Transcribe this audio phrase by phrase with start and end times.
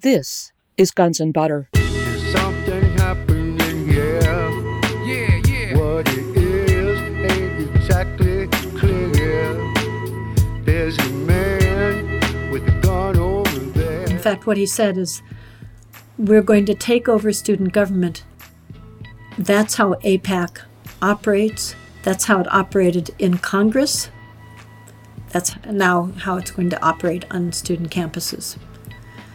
[0.00, 1.68] This is Guns and Butter.
[1.72, 1.82] Yeah.
[5.04, 5.76] Yeah, yeah.
[5.76, 7.00] What it is
[7.32, 8.46] ain't exactly
[8.78, 9.54] clear.
[10.62, 14.04] There's a man with a gun over there.
[14.04, 15.20] In fact, what he said is,
[16.16, 18.22] we're going to take over student government.
[19.36, 20.60] That's how AIPAC
[21.02, 21.74] operates.
[22.04, 24.10] That's how it operated in Congress.
[25.30, 28.58] That's now how it's going to operate on student campuses.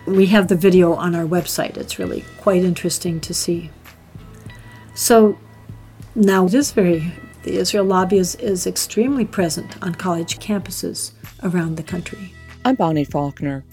[0.05, 1.77] We have the video on our website.
[1.77, 3.71] It's really quite interesting to see.
[4.95, 5.37] So
[6.13, 7.11] now it is very,
[7.43, 12.33] the Israel lobby is, is extremely present on college campuses around the country.
[12.65, 13.63] I'm Bonnie Faulkner.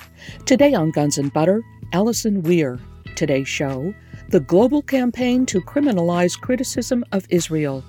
[0.46, 1.62] Today on Guns and Butter,
[1.92, 2.78] Alison Weir.
[3.16, 3.92] Today's show
[4.30, 7.82] The Global Campaign to Criminalize Criticism of Israel.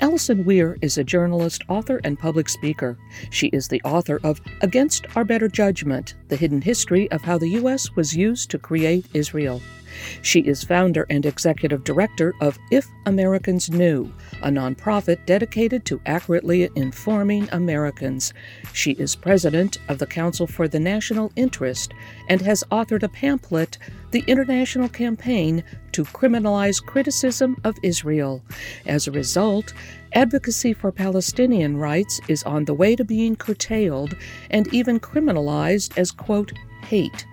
[0.00, 2.96] Alison Weir is a journalist, author, and public speaker.
[3.28, 7.50] She is the author of Against Our Better Judgment The Hidden History of How the
[7.60, 7.94] U.S.
[7.96, 9.60] Was Used to Create Israel.
[10.22, 16.70] She is founder and executive director of If Americans Knew, a nonprofit dedicated to accurately
[16.74, 18.32] informing Americans.
[18.72, 21.92] She is president of the Council for the National Interest
[22.28, 23.78] and has authored a pamphlet,
[24.10, 28.42] The International Campaign to Criminalize Criticism of Israel.
[28.86, 29.72] As a result,
[30.12, 34.16] advocacy for Palestinian rights is on the way to being curtailed
[34.50, 37.26] and even criminalized as, quote, hate.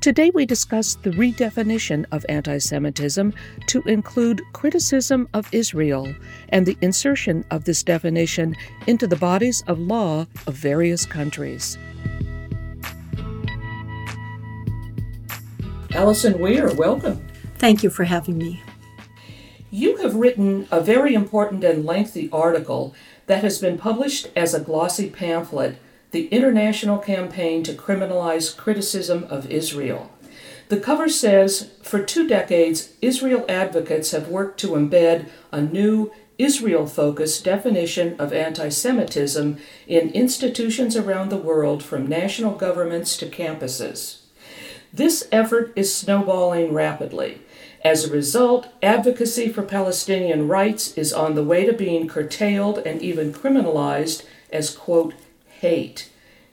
[0.00, 3.32] Today we discuss the redefinition of anti Semitism
[3.66, 6.14] to include criticism of Israel
[6.50, 8.56] and the insertion of this definition
[8.86, 11.78] into the bodies of law of various countries.
[15.92, 17.26] Alison Weir, welcome.
[17.58, 18.62] Thank you for having me.
[19.70, 22.94] You have written a very important and lengthy article
[23.26, 25.78] that has been published as a glossy pamphlet
[26.10, 30.10] the International Campaign to Criminalize Criticism of Israel.
[30.68, 36.86] The cover says For two decades, Israel advocates have worked to embed a new Israel
[36.86, 44.18] focused definition of anti Semitism in institutions around the world, from national governments to campuses.
[44.92, 47.40] This effort is snowballing rapidly.
[47.84, 53.00] As a result, advocacy for Palestinian rights is on the way to being curtailed and
[53.00, 55.14] even criminalized as, quote,
[55.60, 56.10] hate.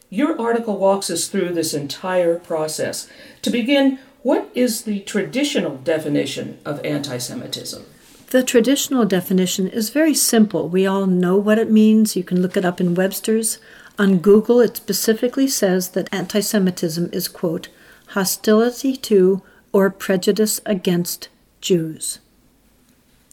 [0.10, 3.10] Your article walks us through this entire process.
[3.42, 7.84] To begin, what is the traditional definition of anti Semitism?
[8.28, 10.70] The traditional definition is very simple.
[10.70, 12.16] We all know what it means.
[12.16, 13.60] You can look it up in Webster's.
[14.00, 17.70] On Google, it specifically says that anti Semitism is, quote,
[18.08, 19.42] hostility to
[19.72, 21.30] or prejudice against
[21.62, 22.20] Jews.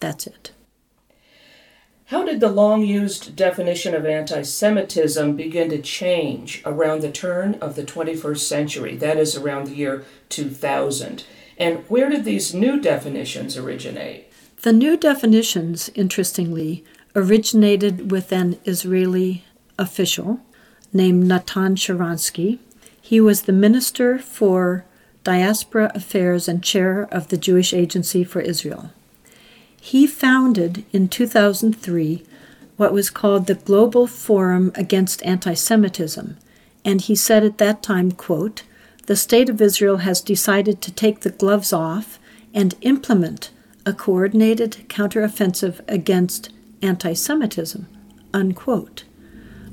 [0.01, 0.53] That's it.
[2.11, 7.55] How did the long used definition of anti Semitism begin to change around the turn
[7.61, 8.97] of the 21st century?
[8.97, 11.23] That is, around the year 2000.
[11.57, 14.27] And where did these new definitions originate?
[14.63, 16.85] The new definitions, interestingly,
[17.15, 19.45] originated with an Israeli
[19.79, 20.41] official
[20.93, 22.59] named Natan Sharansky.
[23.01, 24.85] He was the minister for
[25.23, 28.91] diaspora affairs and chair of the Jewish Agency for Israel.
[29.81, 32.23] He founded in 2003
[32.77, 36.37] what was called the Global Forum Against Anti Semitism,
[36.85, 38.63] and he said at that time, quote,
[39.07, 42.19] The State of Israel has decided to take the gloves off
[42.55, 43.51] and implement
[43.87, 46.51] a coordinated counteroffensive against
[46.83, 47.87] anti Semitism,
[48.35, 49.05] unquote.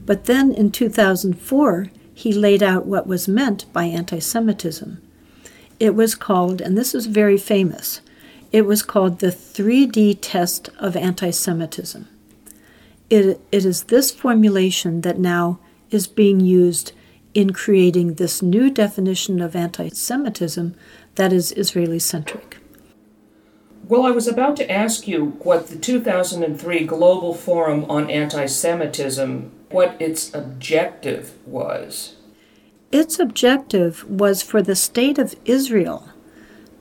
[0.06, 5.02] But then in 2004, he laid out what was meant by anti Semitism.
[5.80, 8.02] It was called, and this is very famous,
[8.52, 12.08] it was called the 3D test of anti Semitism.
[13.10, 15.60] It, it is this formulation that now
[15.92, 16.92] is being used
[17.34, 20.76] in creating this new definition of anti Semitism
[21.16, 22.58] that is Israeli centric.
[23.88, 29.52] Well, I was about to ask you what the 2003 Global Forum on Anti Semitism,
[29.70, 32.16] what its objective was.
[32.92, 36.10] Its objective was for the state of Israel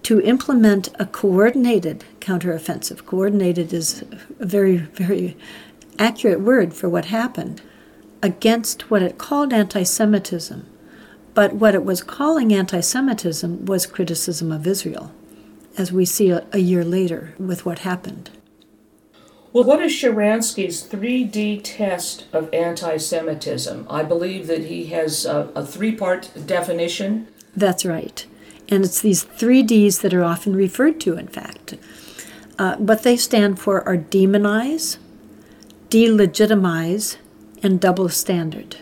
[0.06, 3.04] to implement a coordinated counteroffensive.
[3.04, 4.02] Coordinated is
[4.38, 5.36] a very, very
[5.98, 7.60] accurate word for what happened
[8.22, 10.64] against what it called anti Semitism.
[11.34, 15.10] But what it was calling anti Semitism was criticism of Israel,
[15.76, 18.30] as we see a, a, year later with what happened.
[19.52, 23.88] Well, what is Sharansky's 3D test of anti Semitism?
[23.90, 27.26] I believe that he has a, a three part definition.
[27.56, 28.24] That's right.
[28.68, 31.74] And it's these three Ds that are often referred to, in fact.
[32.58, 34.98] Uh, what they stand for are demonize,
[35.90, 37.16] delegitimize,
[37.62, 38.76] and double standard.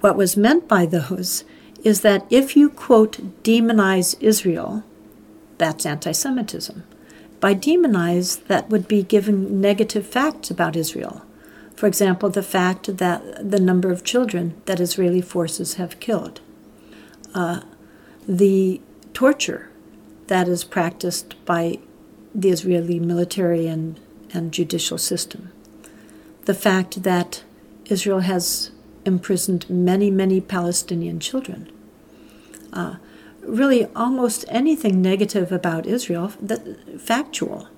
[0.00, 1.44] What was meant by those
[1.84, 4.82] is that if you, quote, demonize Israel,
[5.58, 6.82] that's anti Semitism.
[7.40, 11.22] By demonize, that would be giving negative facts about Israel.
[11.74, 16.40] For example, the fact that the number of children that Israeli forces have killed,
[17.34, 17.60] uh,
[18.26, 18.80] the
[19.12, 19.70] torture
[20.26, 21.78] that is practiced by
[22.34, 23.98] the Israeli military and,
[24.32, 25.52] and judicial system,
[26.44, 27.42] the fact that
[27.86, 28.72] Israel has
[29.04, 31.70] imprisoned many, many Palestinian children.
[32.72, 32.96] Uh,
[33.42, 37.68] really, almost anything negative about Israel, that, factual,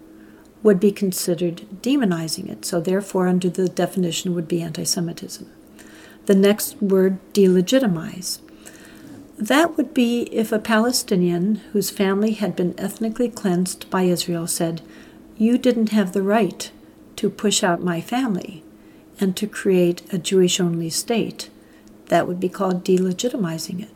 [0.63, 2.65] would be considered demonizing it.
[2.65, 5.51] So, therefore, under the definition would be anti Semitism.
[6.27, 8.41] The next word, delegitimize.
[9.39, 14.83] That would be if a Palestinian whose family had been ethnically cleansed by Israel said,
[15.37, 16.69] You didn't have the right
[17.17, 18.65] to push out my family
[19.21, 21.51] and to create a Jewish only state.
[22.07, 23.91] That would be called delegitimizing it.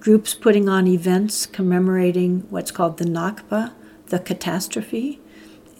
[0.00, 3.72] Groups putting on events commemorating what's called the Nakba,
[4.06, 5.20] the catastrophe,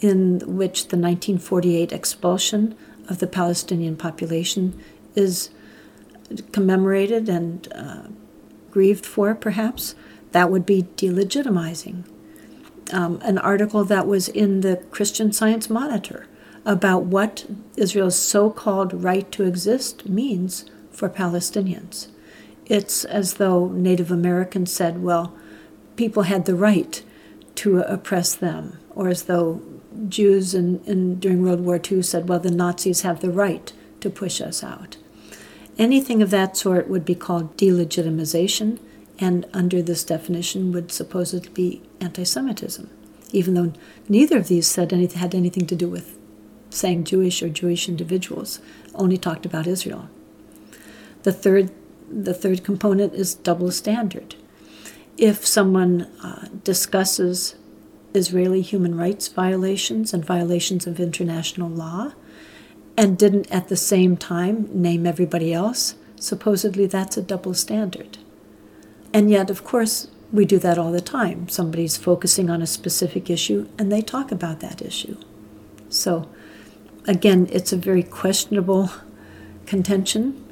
[0.01, 2.77] in which the 1948 expulsion
[3.09, 4.81] of the Palestinian population
[5.17, 5.51] is
[6.53, 8.03] commemorated and uh,
[8.77, 9.95] grieved for, perhaps,
[10.33, 12.05] that would be delegitimizing.
[12.93, 16.27] Um, an article that was in the Christian Science Monitor
[16.67, 17.47] about what
[17.79, 22.09] Israel's so called right to exist means for Palestinians.
[22.67, 25.33] It's as though Native Americans said, well,
[25.97, 27.03] people had the right
[27.55, 29.63] to oppress them, or as though
[30.07, 34.11] Jews in, in, during World War II said, well, the Nazis have the right to
[34.11, 34.99] push us out.
[35.79, 38.79] Anything of that sort would be called delegitimization,
[39.19, 42.89] and under this definition would supposedly be anti Semitism,
[43.33, 43.73] even though
[44.09, 46.17] neither of these said anything, had anything to do with
[46.71, 48.61] saying Jewish or Jewish individuals,
[48.95, 50.09] only talked about Israel.
[51.23, 51.71] The third,
[52.11, 54.37] the third component is double standard.
[55.17, 57.57] If someone uh, discusses
[58.15, 62.13] Israeli human rights violations and violations of international law,
[62.97, 68.19] and didn't at the same time name everybody else, supposedly that's a double standard.
[69.13, 71.49] And yet, of course, we do that all the time.
[71.49, 75.17] Somebody's focusing on a specific issue and they talk about that issue.
[75.89, 76.29] So,
[77.07, 78.91] again, it's a very questionable
[79.67, 80.45] contention,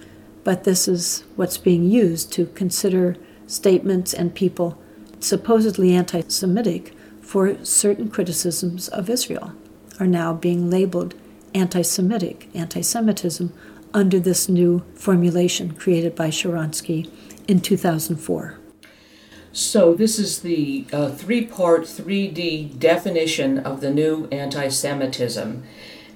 [0.45, 4.79] but this is what's being used to consider statements and people
[5.21, 9.53] supposedly anti Semitic for certain criticisms of Israel
[9.99, 11.15] are now being labeled
[11.55, 13.53] anti Semitic, anti Semitism,
[13.93, 17.09] under this new formulation created by Sharansky
[17.47, 18.59] in 2004.
[19.53, 25.63] So, this is the uh, three part 3D definition of the new anti Semitism,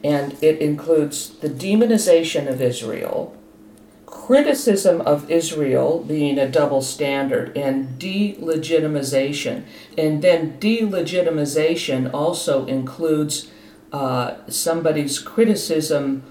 [0.03, 3.37] and it includes the demonization of Israel,
[4.07, 9.63] criticism of Israel being a double standard, and delegitimization.
[9.97, 13.49] And then delegitimization also includes
[13.93, 16.23] uh, somebody's criticism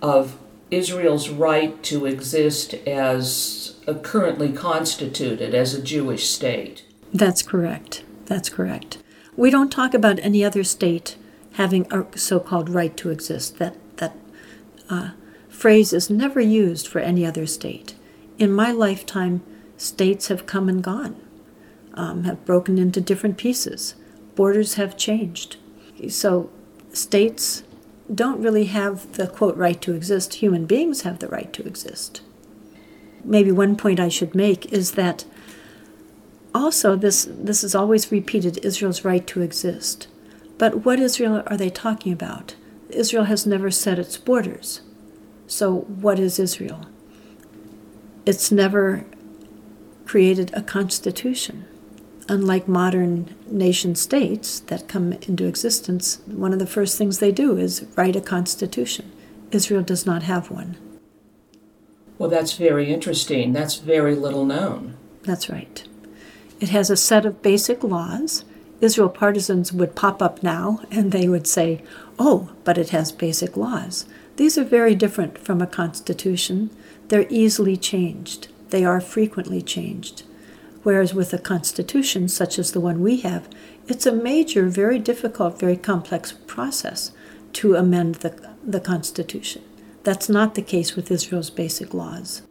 [0.00, 0.38] of
[0.70, 6.84] Israel's right to exist as currently constituted as a Jewish state.
[7.12, 8.04] That's correct.
[8.26, 8.98] That's correct.
[9.36, 11.16] We don't talk about any other state
[11.54, 13.58] having a so-called right to exist.
[13.58, 14.16] That that
[14.88, 15.10] uh,
[15.48, 17.94] phrase is never used for any other state.
[18.38, 19.42] In my lifetime,
[19.76, 21.20] states have come and gone,
[21.94, 23.94] um, have broken into different pieces.
[24.36, 25.56] Borders have changed.
[26.08, 26.50] So
[26.92, 27.62] states
[28.12, 30.34] don't really have the quote right to exist.
[30.34, 32.22] Human beings have the right to exist.
[33.24, 35.24] Maybe one point I should make is that
[36.54, 40.08] also this this is always repeated Israel's right to exist.
[40.58, 42.54] But what Israel are they talking about?
[42.90, 44.80] Israel has never set its borders.
[45.46, 46.86] So what is Israel?
[48.26, 49.04] It's never
[50.04, 51.66] created a constitution
[52.30, 57.58] unlike modern nation states that come into existence, one of the first things they do
[57.58, 59.10] is write a constitution.
[59.50, 60.76] Israel does not have one.
[62.18, 63.52] Well, that's very interesting.
[63.52, 64.96] That's very little known.
[65.24, 65.82] That's right.
[66.60, 68.44] It has a set of basic laws.
[68.80, 71.82] Israel partisans would pop up now and they would say,
[72.16, 74.06] oh, but it has basic laws.
[74.36, 76.70] These are very different from a constitution.
[77.08, 80.22] They're easily changed, they are frequently changed.
[80.82, 83.48] Whereas with a constitution such as the one we have,
[83.86, 87.12] it's a major, very difficult, very complex process
[87.54, 89.62] to amend the, the constitution.
[90.04, 92.42] That's not the case with Israel's basic laws.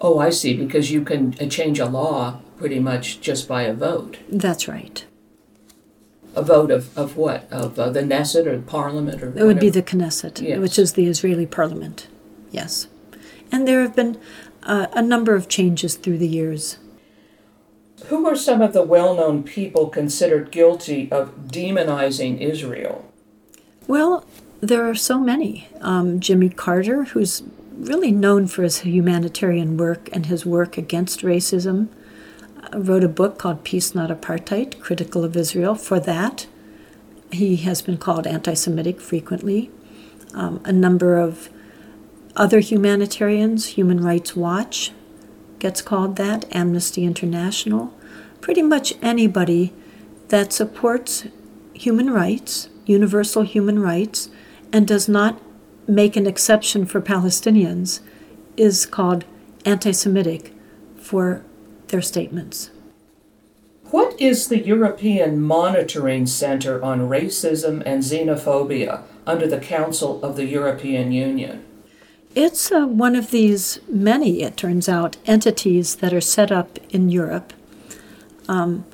[0.00, 3.74] Oh, I see, because you can uh, change a law pretty much just by a
[3.74, 4.18] vote.
[4.28, 5.04] That's right.
[6.34, 7.50] A vote of, of what?
[7.50, 10.58] Of uh, the Knesset or Parliament or It would be the Knesset, yes.
[10.58, 12.08] which is the Israeli parliament.
[12.50, 12.88] Yes.
[13.50, 14.20] And there have been
[14.62, 16.78] uh, a number of changes through the years
[18.08, 23.04] Who are some of the well known people considered guilty of demonizing Israel?
[23.88, 24.24] Well,
[24.60, 25.68] there are so many.
[25.80, 27.42] Um, Jimmy Carter, who's
[27.76, 31.88] really known for his humanitarian work and his work against racism,
[32.62, 35.74] uh, wrote a book called Peace Not Apartheid, critical of Israel.
[35.74, 36.46] For that,
[37.32, 39.70] he has been called anti Semitic frequently.
[40.32, 41.48] Um, a number of
[42.36, 44.92] other humanitarians, Human Rights Watch
[45.58, 47.92] gets called that, Amnesty International,
[48.46, 49.72] pretty much anybody
[50.28, 51.26] that supports
[51.74, 54.30] human rights, universal human rights,
[54.72, 55.42] and does not
[55.88, 57.98] make an exception for Palestinians
[58.56, 59.24] is called
[59.64, 60.52] anti Semitic
[60.96, 61.42] for
[61.88, 62.70] their statements.
[63.90, 70.46] What is the European Monitoring Center on Racism and Xenophobia under the Council of the
[70.46, 71.64] European Union?
[72.36, 77.08] It's uh, one of these many, it turns out, entities that are set up in
[77.08, 77.52] Europe.
[78.48, 78.84] Um,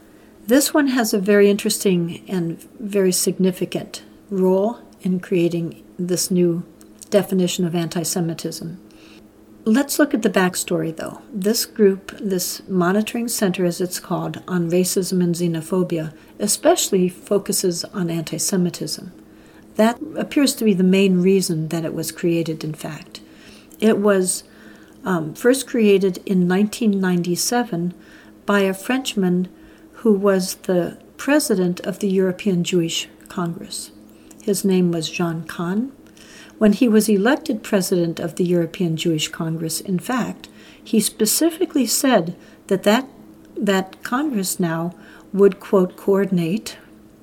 [0.46, 6.64] this one has a very interesting and very significant role in creating this new
[7.10, 8.78] definition of anti Semitism.
[9.64, 11.22] Let's look at the backstory, though.
[11.32, 18.10] This group, this monitoring center, as it's called, on racism and xenophobia, especially focuses on
[18.10, 19.12] anti Semitism.
[19.76, 23.20] That appears to be the main reason that it was created, in fact.
[23.78, 24.42] It was
[25.04, 27.94] um, first created in 1997
[28.46, 29.48] by a Frenchman
[30.02, 33.92] who was the president of the European Jewish Congress.
[34.42, 35.92] His name was Jean Kahn.
[36.58, 40.48] When he was elected president of the European Jewish Congress, in fact,
[40.82, 43.08] he specifically said that that,
[43.56, 44.94] that Congress now
[45.32, 46.76] would, quote, coordinate,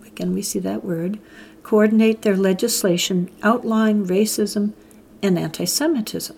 [0.06, 1.20] again we see that word,
[1.64, 4.74] coordinate their legislation outlining racism
[5.22, 6.36] and anti Semitism.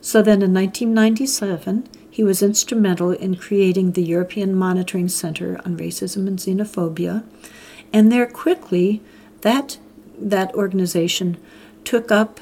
[0.00, 1.88] So then in 1997,
[2.18, 7.22] he was instrumental in creating the European Monitoring Center on Racism and Xenophobia,
[7.92, 9.00] and there quickly
[9.42, 9.78] that,
[10.18, 11.36] that organization
[11.84, 12.40] took up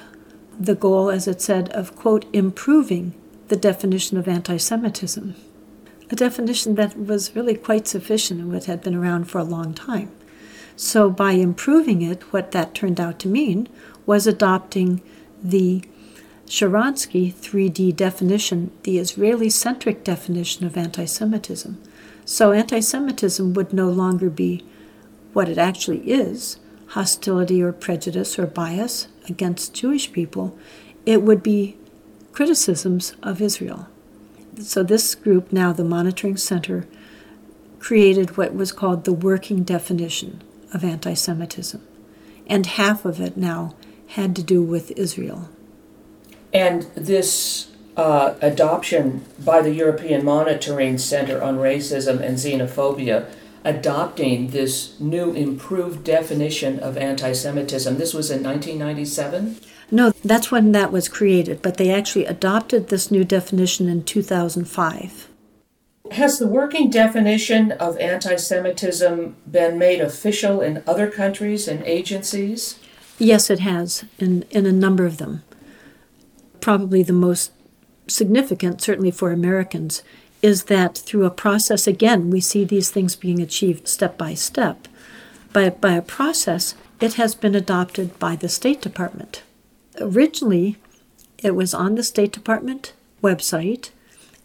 [0.58, 3.12] the goal, as it said, of, quote, improving
[3.48, 5.34] the definition of anti Semitism,
[6.08, 9.74] a definition that was really quite sufficient and what had been around for a long
[9.74, 10.10] time.
[10.74, 13.68] So, by improving it, what that turned out to mean
[14.06, 15.02] was adopting
[15.42, 15.82] the
[16.46, 21.82] Sharansky 3D definition, the Israeli centric definition of anti Semitism.
[22.24, 24.64] So, anti Semitism would no longer be
[25.32, 30.56] what it actually is hostility or prejudice or bias against Jewish people,
[31.04, 31.76] it would be
[32.32, 33.88] criticisms of Israel.
[34.60, 36.86] So, this group, now the Monitoring Center,
[37.78, 41.82] created what was called the working definition of anti Semitism.
[42.46, 43.74] And half of it now
[44.08, 45.48] had to do with Israel.
[46.56, 53.26] And this uh, adoption by the European Monitoring Center on Racism and Xenophobia
[53.62, 57.98] adopting this new improved definition of anti Semitism.
[57.98, 59.58] This was in 1997?
[59.90, 65.28] No, that's when that was created, but they actually adopted this new definition in 2005.
[66.12, 72.78] Has the working definition of anti Semitism been made official in other countries and agencies?
[73.18, 75.42] Yes, it has, in, in a number of them.
[76.66, 77.52] Probably the most
[78.08, 80.02] significant, certainly for Americans,
[80.42, 84.88] is that through a process, again, we see these things being achieved step by step.
[85.52, 89.44] By, by a process, it has been adopted by the State Department.
[90.00, 90.76] Originally,
[91.38, 93.90] it was on the State Department website.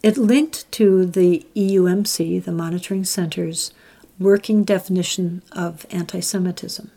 [0.04, 3.74] It linked to the EUMC, the Monitoring Center's
[4.20, 6.92] working definition of anti Semitism.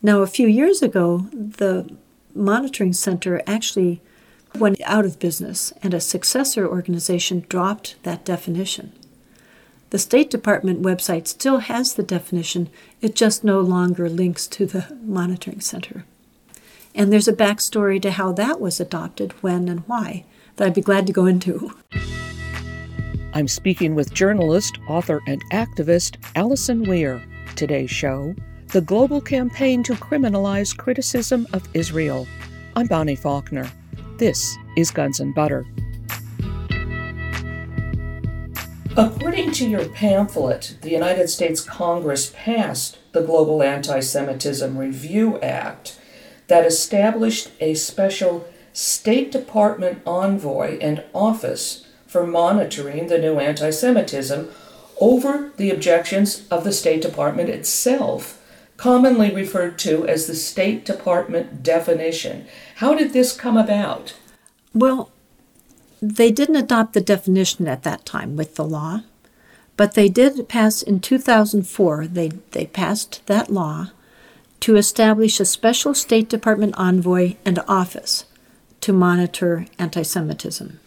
[0.00, 1.94] Now, a few years ago, the
[2.34, 4.00] Monitoring Center actually
[4.54, 8.92] went out of business, and a successor organization dropped that definition.
[9.90, 12.68] The State Department website still has the definition,
[13.00, 16.04] it just no longer links to the monitoring center.
[16.94, 20.24] And there's a backstory to how that was adopted, when, and why
[20.56, 21.72] that I'd be glad to go into.
[23.32, 27.22] I'm speaking with journalist, author, and activist Alison Weir.
[27.54, 28.34] Today's show
[28.68, 32.26] The Global Campaign to Criminalize Criticism of Israel.
[32.74, 33.70] I'm Bonnie Faulkner.
[34.18, 35.64] This is Guns and Butter.
[38.96, 46.00] According to your pamphlet, the United States Congress passed the Global Anti Semitism Review Act
[46.48, 54.48] that established a special State Department envoy and office for monitoring the new anti Semitism
[55.00, 58.37] over the objections of the State Department itself,
[58.78, 62.46] commonly referred to as the State Department definition.
[62.76, 64.14] How did this come about?
[64.72, 65.10] Well,
[66.00, 69.02] they didn't adopt the definition at that time with the law,
[69.76, 73.90] But they did pass in 2004, they, they passed that law
[74.60, 78.24] to establish a special State Department envoy and office
[78.80, 80.80] to monitor anti Semitism.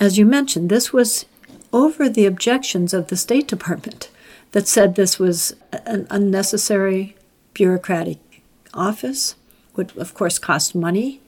[0.00, 1.26] As you mentioned, this was
[1.70, 4.08] over the objections of the State Department
[4.52, 7.16] that said this was an unnecessary
[7.54, 8.18] bureaucratic
[8.72, 9.34] office,
[9.76, 11.20] would of course cost money,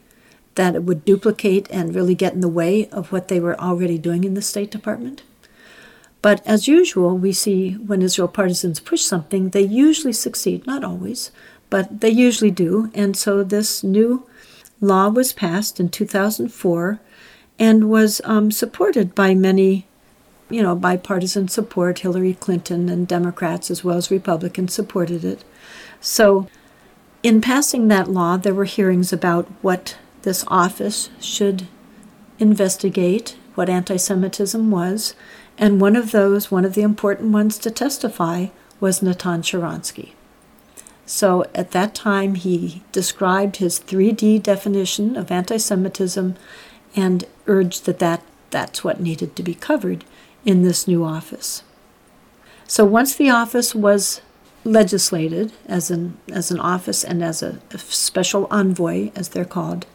[0.55, 3.97] that it would duplicate and really get in the way of what they were already
[3.97, 5.23] doing in the State Department.
[6.21, 11.29] But as usual, we see when Israel partisans push something, they usually succeed, not always,
[11.69, 12.89] but they usually do.
[12.95, 14.27] And so this new
[14.81, 16.99] law was passed in 2004
[17.59, 19.85] and was um, supported by many
[20.49, 21.99] you know, bipartisan support.
[21.99, 25.43] Hillary Clinton and Democrats as well as Republicans supported it.
[26.01, 26.47] So,
[27.23, 31.67] in passing that law, there were hearings about what this office should
[32.37, 35.15] investigate, what anti Semitism was,
[35.57, 38.47] and one of those, one of the important ones to testify,
[38.79, 40.11] was Natan Sharansky.
[41.05, 46.35] So at that time, he described his 3D definition of anti Semitism
[46.95, 50.05] and urged that, that that's what needed to be covered
[50.45, 51.63] in this new office.
[52.67, 54.21] So once the office was
[54.63, 59.85] legislated as an, as an office and as a, a special envoy, as they're called,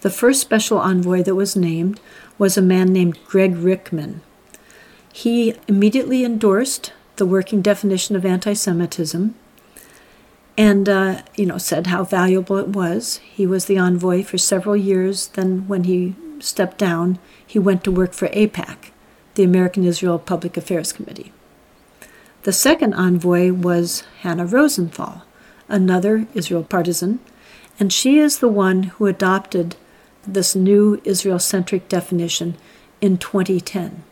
[0.00, 2.00] the first special envoy that was named
[2.38, 4.22] was a man named Gregg Rickman.
[5.12, 9.34] He immediately endorsed the working definition of anti Semitism
[10.56, 13.16] and uh, you know said how valuable it was.
[13.18, 15.28] He was the envoy for several years.
[15.28, 18.90] Then, when he stepped down, he went to work for AIPAC,
[19.34, 21.32] the American Israel Public Affairs Committee.
[22.42, 25.22] The second envoy was Hannah Rosenthal,
[25.68, 27.20] another Israel partisan,
[27.78, 29.76] and she is the one who adopted
[30.26, 32.56] this new Israel centric definition
[33.00, 34.02] in 2010.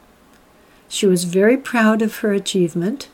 [0.89, 3.09] She was very proud of her achievement.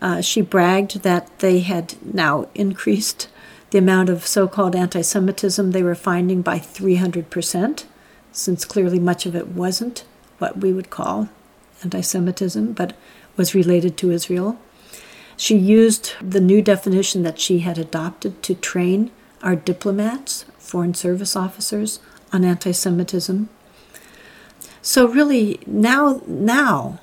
[0.00, 3.28] Uh, she bragged that they had now increased
[3.70, 7.84] the amount of so called anti Semitism they were finding by 300%,
[8.32, 10.04] since clearly much of it wasn't
[10.44, 11.30] what we would call
[11.82, 12.94] anti Semitism, but
[13.34, 14.58] was related to Israel.
[15.38, 19.10] She used the new definition that she had adopted to train
[19.42, 21.98] our diplomats, foreign service officers,
[22.30, 23.48] on anti Semitism.
[24.82, 27.00] So, really, now, now,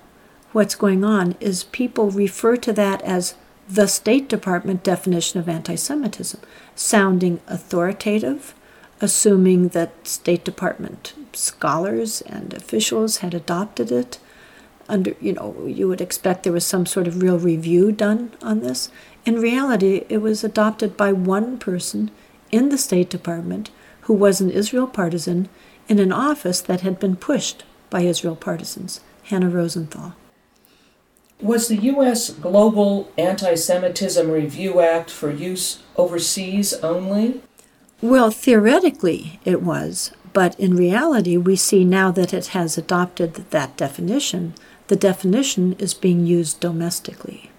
[0.51, 3.33] what's going on is people refer to that as
[3.67, 6.39] the State Department definition of anti Semitism,
[6.75, 8.53] sounding authoritative,
[9.01, 14.19] assuming that State Department scholars and officials had adopted it.
[14.89, 18.59] Under, you know, you would expect there was some sort of real review done on
[18.59, 18.89] this.
[19.25, 22.11] In reality, it was adopted by one person
[22.51, 25.47] in the State Department who was an Israel partisan
[25.87, 30.15] in an office that had been pushed by Israel partisans, Hannah Rosenthal.
[31.41, 32.29] Was the U.S.
[32.29, 37.41] Global Anti Semitism Review Act for use overseas only?
[38.01, 43.77] Well, theoretically it was, but in reality, we see now that it has adopted that
[43.77, 44.53] definition.
[44.87, 47.51] The definition is being used domestically.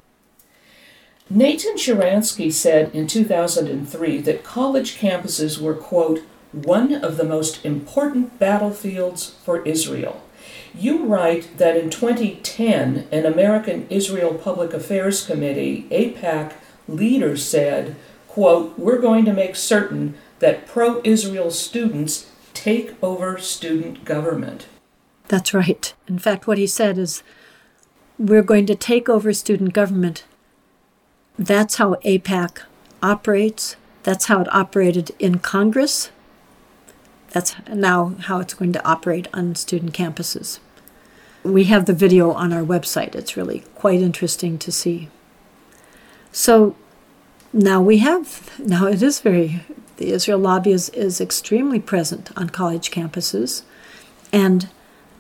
[1.31, 8.39] Nathan Sharansky said in 2003 that college campuses were, quote, one of the most important
[8.39, 10.23] battlefields for Israel.
[10.75, 16.53] You write that in 2010, an American Israel Public Affairs Committee, AIPAC,
[16.89, 17.97] leader said,
[18.29, 22.31] quote, We're going to make certain that pro Israel students
[22.63, 24.67] take over student government.
[25.29, 25.93] That's right.
[26.07, 27.23] In fact, what he said is,
[28.19, 30.25] We're going to take over student government.
[31.39, 32.63] That's how AIPAC
[33.03, 33.77] operates.
[34.03, 36.11] That's how it operated in Congress
[37.33, 40.61] that's now how it's going to operate on student campuses.
[41.43, 43.15] We have the video on our website.
[43.15, 45.09] It's really quite interesting to see.
[46.31, 46.77] So
[47.53, 49.65] now we have, now it is very,
[50.03, 53.63] the Israel lobby is, is extremely present on college campuses,
[54.33, 54.69] and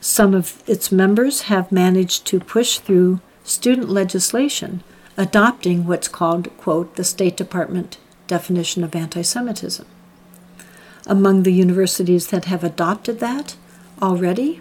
[0.00, 4.82] some of its members have managed to push through student legislation
[5.16, 9.86] adopting what's called, quote, the State Department definition of anti Semitism
[11.06, 13.54] among the universities that have adopted that
[14.00, 14.60] already.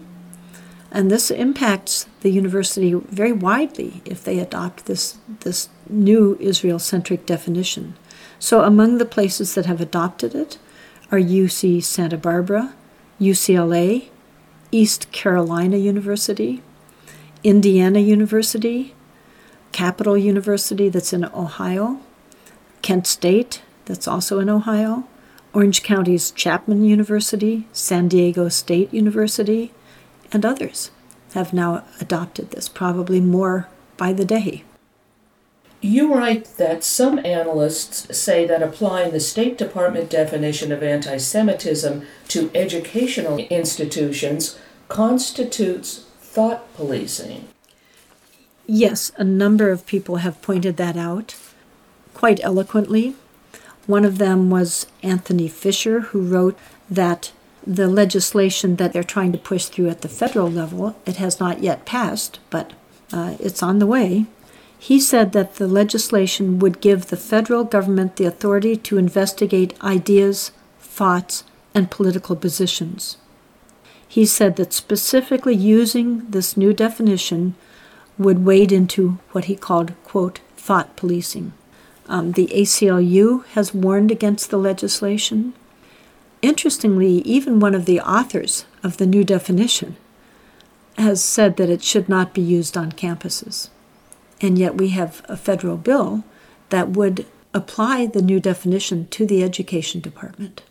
[0.92, 7.26] And this impacts the university very widely if they adopt this, this new Israel centric
[7.26, 7.94] definition.
[8.42, 10.58] So, among the places that have adopted it
[11.12, 12.74] are UC Santa Barbara,
[13.20, 14.08] UCLA,
[14.72, 16.60] East Carolina University,
[17.44, 18.96] Indiana University,
[19.70, 22.00] Capital University, that's in Ohio,
[22.82, 25.04] Kent State, that's also in Ohio,
[25.54, 29.70] Orange County's Chapman University, San Diego State University,
[30.32, 30.90] and others.
[31.34, 34.64] have now adopted this, probably more by the day.
[35.84, 42.06] You write that some analysts say that applying the State Department definition of anti Semitism
[42.28, 47.48] to educational institutions constitutes thought policing.
[48.64, 51.34] Yes, a number of people have pointed that out
[52.14, 53.16] quite eloquently.
[53.88, 56.56] One of them was Anthony Fisher, who wrote
[56.88, 57.32] that
[57.66, 61.60] the legislation that they're trying to push through at the federal level, it has not
[61.60, 62.72] yet passed, but
[63.12, 64.26] uh, it's on the way.
[64.82, 70.50] He said that the legislation would give the federal government the authority to investigate ideas,
[70.80, 73.16] thoughts, and political positions.
[74.08, 77.54] He said that specifically using this new definition
[78.18, 81.52] would wade into what he called, quote, thought policing.
[82.08, 85.54] Um, the ACLU has warned against the legislation.
[86.42, 89.94] Interestingly, even one of the authors of the new definition
[90.98, 93.68] has said that it should not be used on campuses.
[94.42, 96.24] And yet we have a federal bill
[96.70, 97.24] that would
[97.54, 100.62] apply the new definition to the education department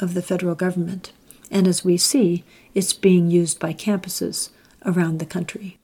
[0.00, 1.12] of the federal government.
[1.50, 2.42] And as we see,
[2.74, 4.50] it's being used by campuses
[4.84, 5.78] around the country.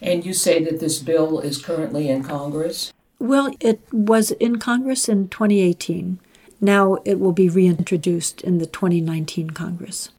[0.00, 2.92] And you say that this bill is currently in Congress?
[3.18, 6.18] Well, it was in Congress in 2018.
[6.60, 10.10] Now it will be reintroduced in the 2019 Congress.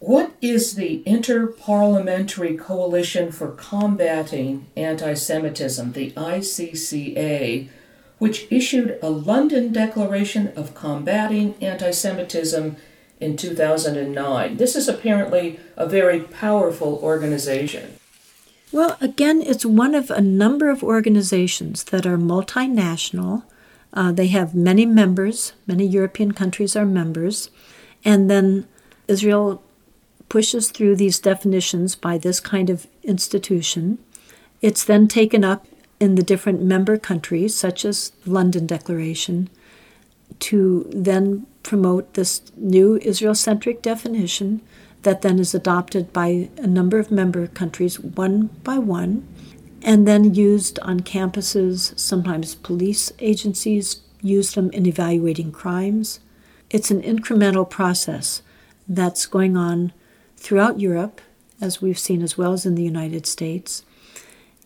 [0.00, 7.68] What is the Interparliamentary Coalition for Combating Anti Semitism, the ICCA,
[8.18, 12.76] which issued a London Declaration of Combating Anti Semitism
[13.18, 14.56] in 2009?
[14.56, 17.98] This is apparently a very powerful organization.
[18.70, 23.42] Well, again, it's one of a number of organizations that are multinational.
[23.92, 27.50] Uh, they have many members, many European countries are members,
[28.04, 28.68] and then
[29.08, 29.60] Israel
[30.28, 33.98] pushes through these definitions by this kind of institution.
[34.60, 35.66] It's then taken up
[36.00, 39.48] in the different member countries, such as the London Declaration,
[40.40, 44.60] to then promote this new Israel centric definition
[45.02, 49.26] that then is adopted by a number of member countries one by one
[49.82, 51.98] and then used on campuses.
[51.98, 56.20] Sometimes police agencies use them in evaluating crimes.
[56.70, 58.42] It's an incremental process
[58.88, 59.92] that's going on
[60.38, 61.20] throughout Europe,
[61.60, 63.84] as we've seen as well as in the United States.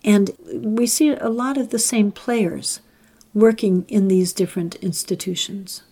[0.05, 2.81] And we see a lot of the same players
[3.35, 5.83] working in these different institutions.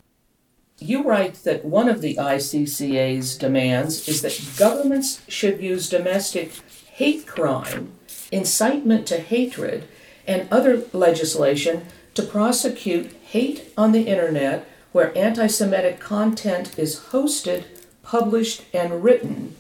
[0.79, 6.53] You write that one of the ICCA's demands is that governments should use domestic
[6.93, 7.93] hate crime,
[8.33, 9.87] incitement to hatred,
[10.27, 17.65] and other legislation to prosecute hate on the internet where anti Semitic content is hosted,
[18.03, 19.55] published, and written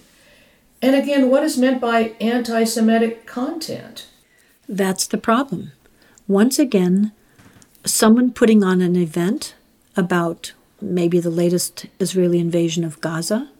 [0.82, 4.06] and again, what is meant by anti Semitic content?
[4.68, 5.72] That's the problem.
[6.26, 7.12] Once again,
[7.84, 9.54] someone putting on an event
[9.96, 13.50] about maybe the latest Israeli invasion of Gaza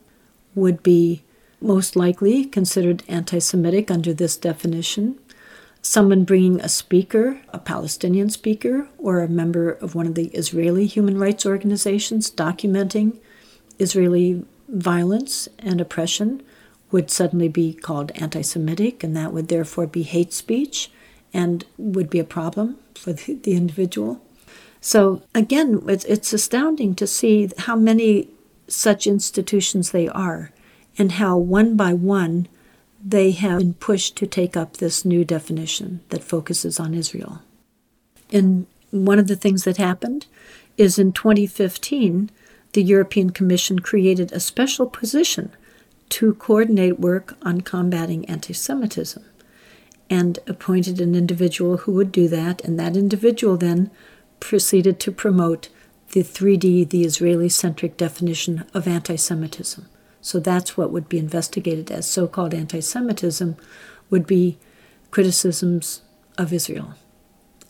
[0.55, 1.23] would be
[1.61, 5.19] most likely considered anti Semitic under this definition.
[5.83, 10.87] Someone bringing a speaker, a Palestinian speaker, or a member of one of the Israeli
[10.87, 13.19] human rights organizations documenting
[13.79, 16.43] Israeli violence and oppression
[16.91, 20.91] would suddenly be called anti Semitic, and that would therefore be hate speech
[21.33, 24.21] and would be a problem for the, the individual.
[24.81, 28.29] So, again, it's, it's astounding to see how many
[28.67, 30.53] such institutions they are
[30.97, 32.49] and how one by one
[33.03, 37.41] they have been pushed to take up this new definition that focuses on Israel.
[38.31, 40.27] And one of the things that happened
[40.77, 42.31] is in 2015,
[42.73, 45.51] the European Commission created a special position
[46.11, 49.25] to coordinate work on combating anti Semitism
[50.11, 52.63] and appointed an individual who would do that.
[52.65, 53.91] And that individual then
[54.41, 55.69] proceeded to promote
[56.13, 59.87] the 3D, the Israeli centric definition of anti Semitism.
[60.21, 63.57] So that's what would be investigated as so called anti Semitism,
[64.11, 64.59] would be
[65.11, 66.03] criticisms
[66.37, 66.95] of Israel,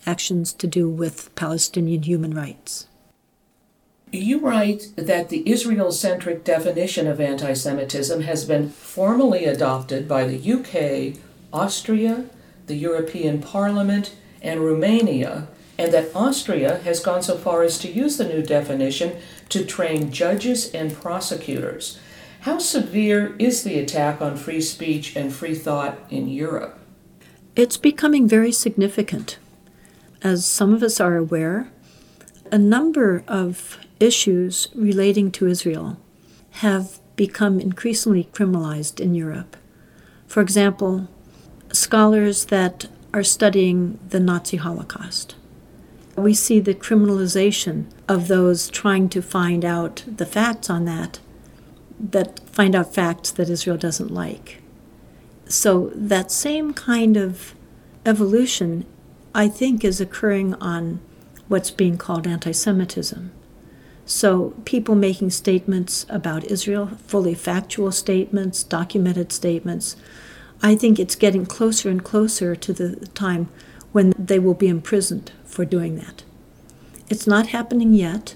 [0.07, 2.87] actions to do with Palestinian human rights.
[4.12, 10.24] You write that the Israel centric definition of anti Semitism has been formally adopted by
[10.24, 11.20] the UK,
[11.52, 12.24] Austria,
[12.66, 15.46] the European Parliament, and Romania,
[15.78, 19.16] and that Austria has gone so far as to use the new definition
[19.48, 22.00] to train judges and prosecutors.
[22.40, 26.78] How severe is the attack on free speech and free thought in Europe?
[27.54, 29.38] It's becoming very significant.
[30.22, 31.70] As some of us are aware,
[32.50, 35.98] a number of issues relating to Israel
[36.52, 39.56] have become increasingly criminalized in Europe.
[40.26, 41.08] For example,
[41.72, 45.36] scholars that are studying the Nazi Holocaust.
[46.16, 51.20] We see the criminalization of those trying to find out the facts on that,
[51.98, 54.62] that find out facts that Israel doesn't like.
[55.46, 57.54] So that same kind of
[58.06, 58.86] evolution,
[59.34, 61.00] I think, is occurring on
[61.48, 63.32] what's being called anti Semitism.
[64.10, 69.94] So, people making statements about Israel, fully factual statements, documented statements,
[70.60, 73.48] I think it's getting closer and closer to the time
[73.92, 76.24] when they will be imprisoned for doing that.
[77.08, 78.34] It's not happening yet,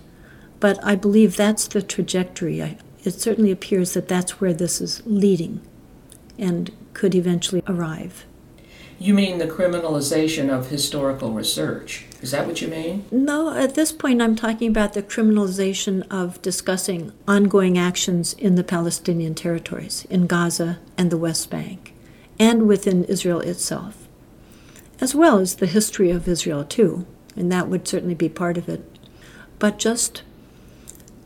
[0.61, 2.63] but I believe that's the trajectory.
[2.63, 5.61] I, it certainly appears that that's where this is leading
[6.39, 8.25] and could eventually arrive.
[9.05, 12.07] You mean the criminalization of historical research?
[12.23, 13.05] Is that what you mean?
[13.11, 18.65] No, at this point, I'm talking about the criminalization of discussing ongoing actions in the
[18.65, 21.93] Palestinian territories, in Gaza and the West Bank
[22.39, 24.09] and within Israel itself,
[25.03, 27.05] as well as the history of Israel, too,
[27.37, 28.87] and that would certainly be part of it.
[29.59, 30.23] But just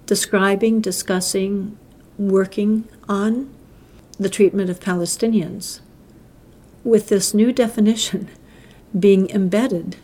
[0.05, 1.79] describing, discussing,
[2.19, 3.55] working on
[4.19, 5.79] the treatment of Palestinians
[6.85, 8.29] with this new definition
[8.99, 9.97] being embedded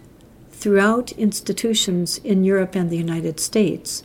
[0.51, 4.03] throughout institutions in Europe and the United States,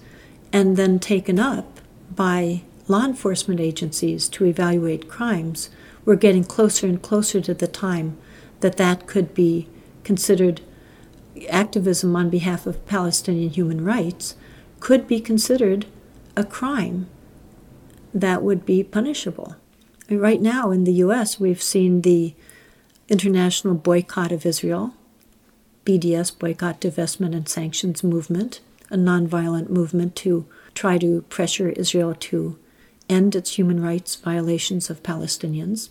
[0.52, 1.80] and then taken up
[2.16, 5.70] by law enforcement agencies to evaluate crimes
[6.06, 8.18] we're getting closer and closer to the time
[8.62, 9.68] that that could be
[10.04, 10.60] considered
[11.50, 14.36] activism on behalf of Palestinian human rights
[14.80, 15.86] could be considered
[16.36, 17.08] a crime
[18.14, 19.56] that would be punishable.
[20.10, 22.34] Right now in the US, we've seen the
[23.10, 24.94] international boycott of Israel,
[25.86, 28.60] BDS, Boycott, Divestment, and Sanctions movement,
[28.92, 30.46] a nonviolent movement to
[30.76, 32.58] try to pressure Israel to
[33.10, 35.90] end its human rights violations of Palestinians.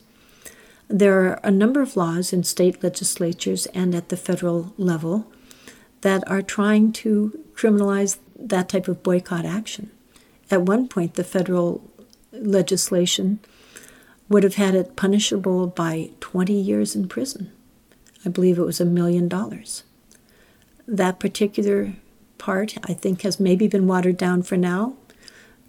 [0.86, 5.26] There are a number of laws in state legislatures and at the federal level
[6.02, 9.90] that are trying to criminalize that type of boycott action.
[10.50, 11.82] At one point, the federal
[12.32, 13.40] legislation
[14.28, 17.50] would have had it punishable by 20 years in prison.
[18.24, 19.84] I believe it was a million dollars.
[20.86, 21.94] That particular
[22.36, 24.94] part, I think, has maybe been watered down for now,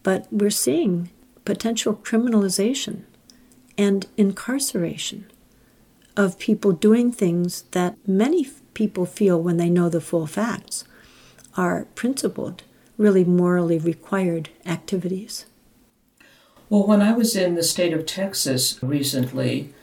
[0.04, 1.10] but we're seeing
[1.46, 3.04] potential criminalization
[3.78, 5.30] and incarceration
[6.18, 10.84] of people doing things that many people feel when they know the full facts
[11.56, 12.64] are principled,
[12.98, 15.46] really morally required activities.
[16.70, 19.74] Well, when I was in the state of Texas recently,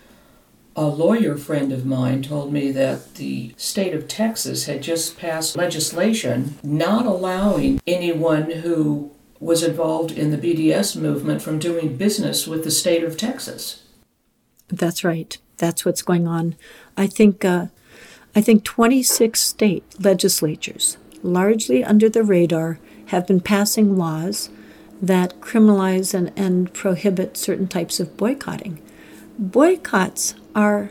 [0.76, 5.56] a lawyer friend of mine told me that the state of Texas had just passed
[5.56, 12.62] legislation not allowing anyone who was involved in the BDS movement from doing business with
[12.62, 13.82] the state of Texas.
[14.68, 15.36] That's right.
[15.56, 16.54] That's what's going on.
[16.96, 17.66] I think uh,
[18.34, 24.50] I think 26 state legislatures, largely under the radar, have been passing laws
[25.00, 28.80] that criminalize and, and prohibit certain types of boycotting.
[29.38, 30.90] Boycotts are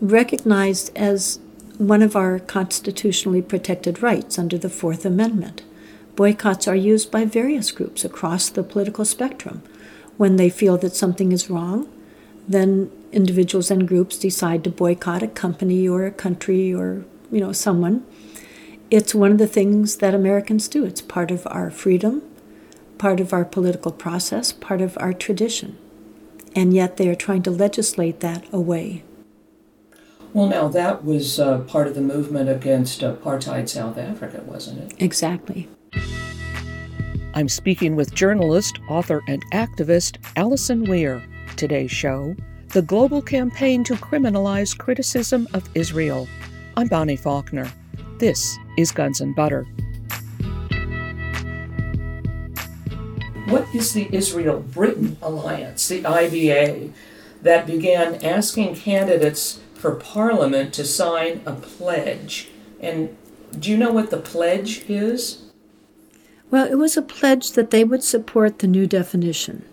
[0.00, 1.38] recognized as
[1.78, 5.62] one of our constitutionally protected rights under the Fourth Amendment.
[6.14, 9.62] Boycotts are used by various groups across the political spectrum
[10.16, 11.88] when they feel that something is wrong
[12.48, 17.52] then individuals and groups decide to boycott a company or a country or you know
[17.52, 18.04] someone
[18.90, 22.22] it's one of the things that americans do it's part of our freedom
[22.98, 25.76] part of our political process part of our tradition
[26.54, 29.02] and yet they are trying to legislate that away
[30.32, 35.02] well now that was uh, part of the movement against apartheid south africa wasn't it
[35.02, 35.68] exactly
[37.34, 41.22] i'm speaking with journalist author and activist alison weir
[41.56, 42.34] today's show
[42.68, 46.28] The Global Campaign to Criminalize Criticism of Israel.
[46.76, 47.70] I'm Bonnie Faulkner.
[48.18, 49.66] This is Guns and Butter.
[53.46, 56.90] What is the Israel Britain Alliance, the IBA,
[57.42, 62.48] that began asking candidates for parliament to sign a pledge?
[62.80, 63.16] And
[63.56, 65.44] do you know what the pledge is?
[66.50, 69.64] Well, it was a pledge that they would support the new definition.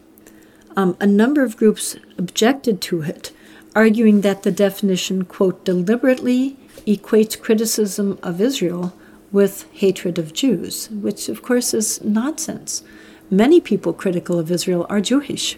[0.77, 3.31] Um, a number of groups objected to it,
[3.75, 8.93] arguing that the definition, quote, deliberately equates criticism of Israel
[9.31, 12.83] with hatred of Jews, which of course is nonsense.
[13.33, 15.57] Many people critical of Israel are Jewish.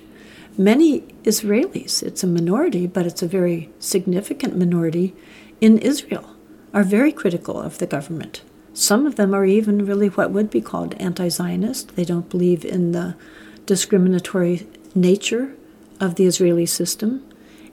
[0.58, 5.14] Many Israelis, it's a minority, but it's a very significant minority
[5.60, 6.38] in Israel,
[6.74, 8.44] are very critical of the government.
[8.74, 11.98] Some of them are even really what would be called anti Zionist.
[11.98, 13.18] They don't believe in the
[13.66, 15.54] discriminatory nature
[16.00, 17.26] of the Israeli system,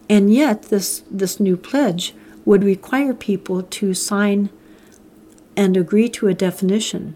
[0.09, 2.13] And yet, this, this new pledge
[2.45, 4.51] would require people to sign
[5.57, 7.15] and agree to a definition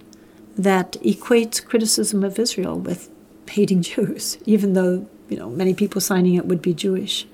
[0.57, 3.11] that equates criticism of Israel with
[3.49, 7.27] hating Jews, even though you know many people signing it would be Jewish.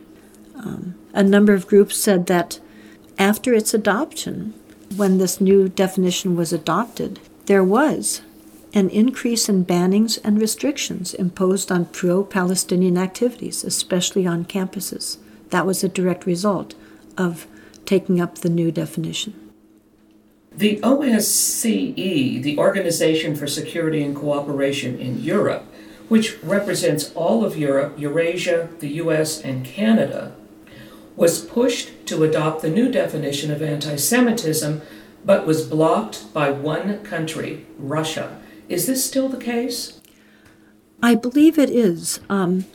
[0.57, 2.61] Um, a number of groups said that
[3.19, 4.55] after its adoption,
[4.97, 8.23] when this new definition was adopted, there was
[8.75, 15.19] an increase in bannings and restrictions imposed on pro Palestinian activities, especially on campuses.
[15.51, 16.75] That was a direct result
[17.19, 17.47] of
[17.85, 19.35] taking up the new definition.
[20.57, 25.65] The OSCE, the Organization for Security and Cooperation in Europe,
[26.09, 30.35] which represents all of Europe, Eurasia, the US, and Canada,
[31.17, 34.83] was pushed to adopt the new definition of anti Semitism,
[35.25, 38.39] but was blocked by one country, Russia.
[38.69, 40.01] Is this still the case?
[41.03, 42.21] I believe it is.
[42.29, 42.67] Um,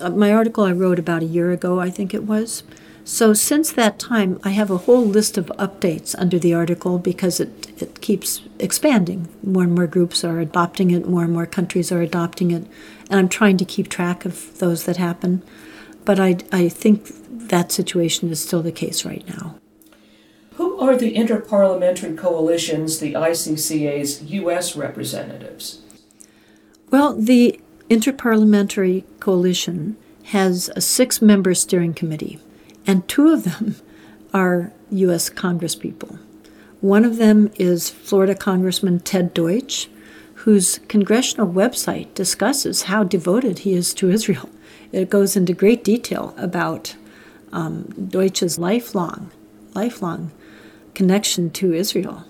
[0.00, 2.62] uh, my article I wrote about a year ago, I think it was.
[3.06, 7.38] So since that time, I have a whole list of updates under the article because
[7.38, 9.28] it, it keeps expanding.
[9.44, 12.66] More and more groups are adopting it, more and more countries are adopting it,
[13.08, 15.44] and I'm trying to keep track of those that happen.
[16.04, 17.06] But I, I think
[17.48, 19.54] that situation is still the case right now.
[20.54, 24.74] Who are the interparliamentary coalitions, the ICCA's U.S.
[24.74, 25.80] representatives?
[26.90, 32.40] Well, the Interparliamentary Coalition has a six member steering committee,
[32.86, 33.76] and two of them
[34.32, 35.30] are U.S.
[35.30, 36.18] Congresspeople.
[36.80, 39.88] One of them is Florida Congressman Ted Deutch,
[40.34, 44.48] whose congressional website discusses how devoted he is to Israel.
[44.92, 46.94] It goes into great detail about
[47.52, 49.30] um, Deutch's lifelong,
[49.74, 50.30] lifelong
[50.94, 52.24] connection to Israel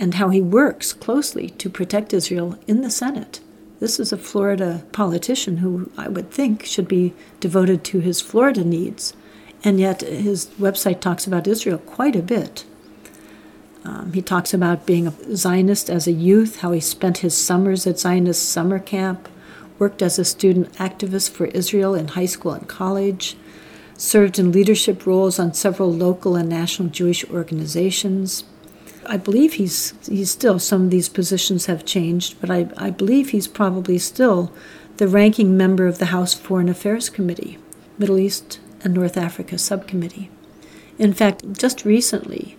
[0.00, 3.40] and how he works closely to protect Israel in the Senate.
[3.80, 8.64] This is a Florida politician who I would think should be devoted to his Florida
[8.64, 9.14] needs,
[9.62, 12.64] and yet his website talks about Israel quite a bit.
[13.84, 17.86] Um, he talks about being a Zionist as a youth, how he spent his summers
[17.86, 19.28] at Zionist summer camp,
[19.78, 23.36] worked as a student activist for Israel in high school and college,
[23.96, 28.44] served in leadership roles on several local and national Jewish organizations.
[29.06, 33.30] I believe he's he's still some of these positions have changed, but I, I believe
[33.30, 34.52] he's probably still
[34.98, 37.56] the ranking member of the House Foreign Affairs Committee,
[37.98, 40.30] Middle East and North Africa Subcommittee.
[40.98, 42.56] In fact, just recently,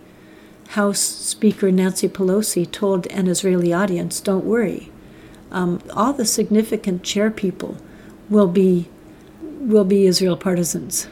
[0.68, 4.90] House Speaker Nancy Pelosi told an Israeli audience, "Don't worry,
[5.50, 7.76] um, all the significant chair people
[8.30, 8.88] will be
[9.60, 11.08] will be Israel partisans."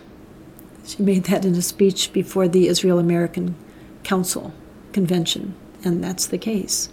[0.86, 3.54] She made that in a speech before the Israel American
[4.02, 4.52] Council
[4.92, 6.88] convention, and that's the case.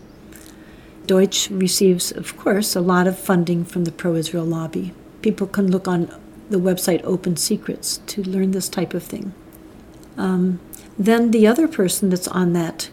[1.08, 4.94] Deutch receives, of course, a lot of funding from the pro Israel lobby.
[5.22, 6.12] People can look on
[6.50, 9.34] the website Open Secrets to learn this type of thing.
[10.18, 10.60] Um,
[10.98, 12.90] then the other person that's on that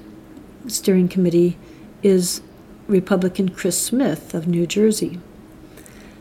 [0.67, 1.57] steering committee
[2.03, 2.43] is
[2.87, 5.19] Republican Chris Smith of New Jersey.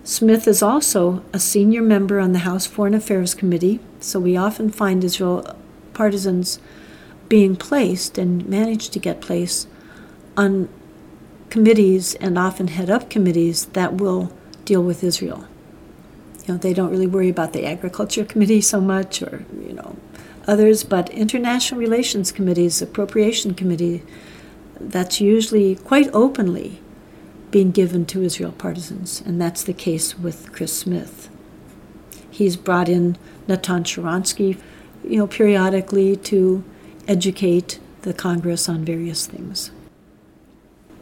[0.03, 4.69] Smith is also a senior member on the House Foreign Affairs Committee, so we often
[4.69, 5.55] find Israel
[5.93, 6.59] partisans
[7.29, 9.67] being placed and manage to get placed
[10.35, 10.67] on
[11.49, 14.31] committees and often head up committees that will
[14.65, 15.47] deal with Israel.
[16.45, 19.95] You know, they don't really worry about the Agriculture Committee so much or, you know,
[20.45, 24.03] others, but international relations committees, appropriation committee,
[24.79, 26.81] that's usually quite openly
[27.51, 31.29] being given to Israel partisans, and that's the case with Chris Smith.
[32.29, 33.15] He's brought in
[33.47, 34.57] Natan Sharansky,
[35.03, 36.63] you know, periodically to
[37.07, 39.71] educate the Congress on various things.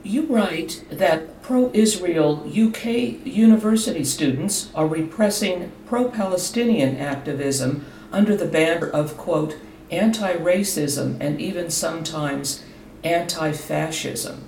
[0.03, 2.85] You write that pro Israel UK
[3.25, 9.57] university students are repressing pro Palestinian activism under the banner of, quote,
[9.91, 12.63] anti racism and even sometimes
[13.03, 14.43] anti fascism.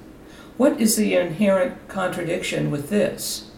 [0.58, 3.52] What is the inherent contradiction with this?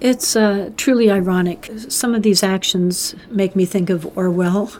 [0.00, 1.70] It's uh, truly ironic.
[1.88, 4.72] Some of these actions make me think of Orwell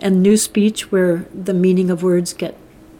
[0.00, 2.56] and Newspeak, where the meaning of words get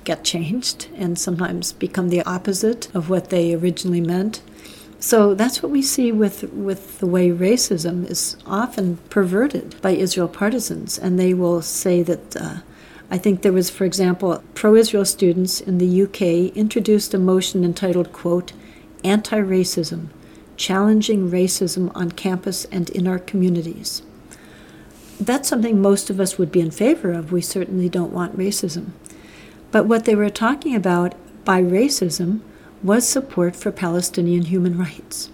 [0.06, 4.40] get changed and sometimes become the opposite of what they originally meant.
[4.98, 10.28] So that's what we see with with the way racism is often perverted by Israel
[10.28, 12.36] partisans, and they will say that.
[12.36, 12.56] Uh,
[13.08, 17.62] I think there was, for example, pro Israel students in the UK introduced a motion
[17.62, 18.52] entitled, quote,
[19.04, 20.08] Anti Racism
[20.56, 24.02] Challenging Racism on Campus and in Our Communities.
[25.20, 27.30] That's something most of us would be in favor of.
[27.30, 28.90] We certainly don't want racism.
[29.76, 31.14] But what they were talking about
[31.44, 32.40] by racism
[32.82, 35.28] was support for Palestinian human rights.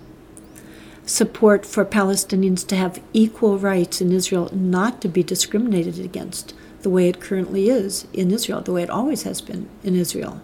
[1.06, 6.90] support for Palestinians to have equal rights in Israel, not to be discriminated against the
[6.90, 10.40] way it currently is in Israel, the way it always has been in Israel.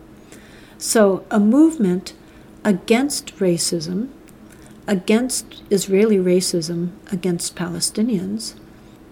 [0.78, 2.12] So, a movement
[2.62, 4.10] against racism,
[4.86, 8.54] against Israeli racism against Palestinians,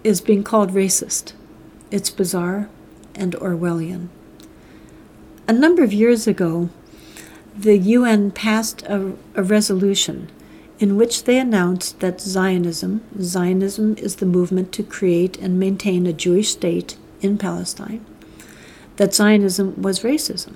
[0.05, 1.33] is being called racist.
[1.91, 2.69] It's bizarre
[3.15, 4.07] and Orwellian.
[5.49, 6.69] A number of years ago,
[7.55, 10.29] the UN passed a, a resolution
[10.77, 16.11] in which they announced that Zionism, Zionism is the movement to create and maintain a
[16.11, 18.05] Jewish state in Palestine,
[18.97, 20.55] that Zionism was racism,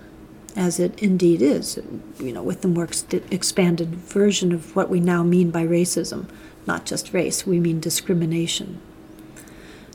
[0.57, 1.79] as it indeed is,
[2.19, 6.25] you know, with the more ex- expanded version of what we now mean by racism,
[6.67, 8.81] not just race, we mean discrimination.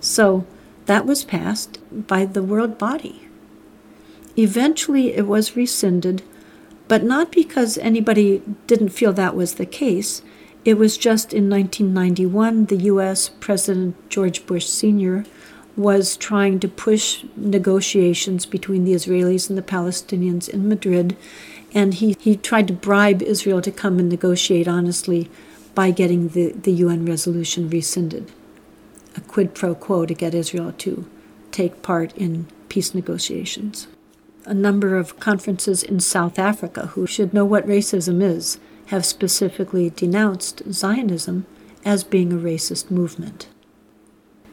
[0.00, 0.46] So
[0.86, 1.78] that was passed
[2.08, 3.25] by the world body.
[4.36, 6.22] Eventually, it was rescinded
[6.88, 10.22] but not because anybody didn't feel that was the case.
[10.64, 13.28] It was just in 1991, the U.S.
[13.28, 15.24] President George Bush Sr.
[15.76, 21.16] was trying to push negotiations between the Israelis and the Palestinians in Madrid,
[21.74, 25.30] and he, he tried to bribe Israel to come and negotiate honestly
[25.74, 28.32] by getting the, the UN resolution rescinded.
[29.16, 31.08] A quid pro quo to get Israel to
[31.50, 33.86] take part in peace negotiations
[34.46, 39.90] a number of conferences in South Africa who should know what racism is have specifically
[39.90, 41.44] denounced Zionism
[41.84, 43.48] as being a racist movement.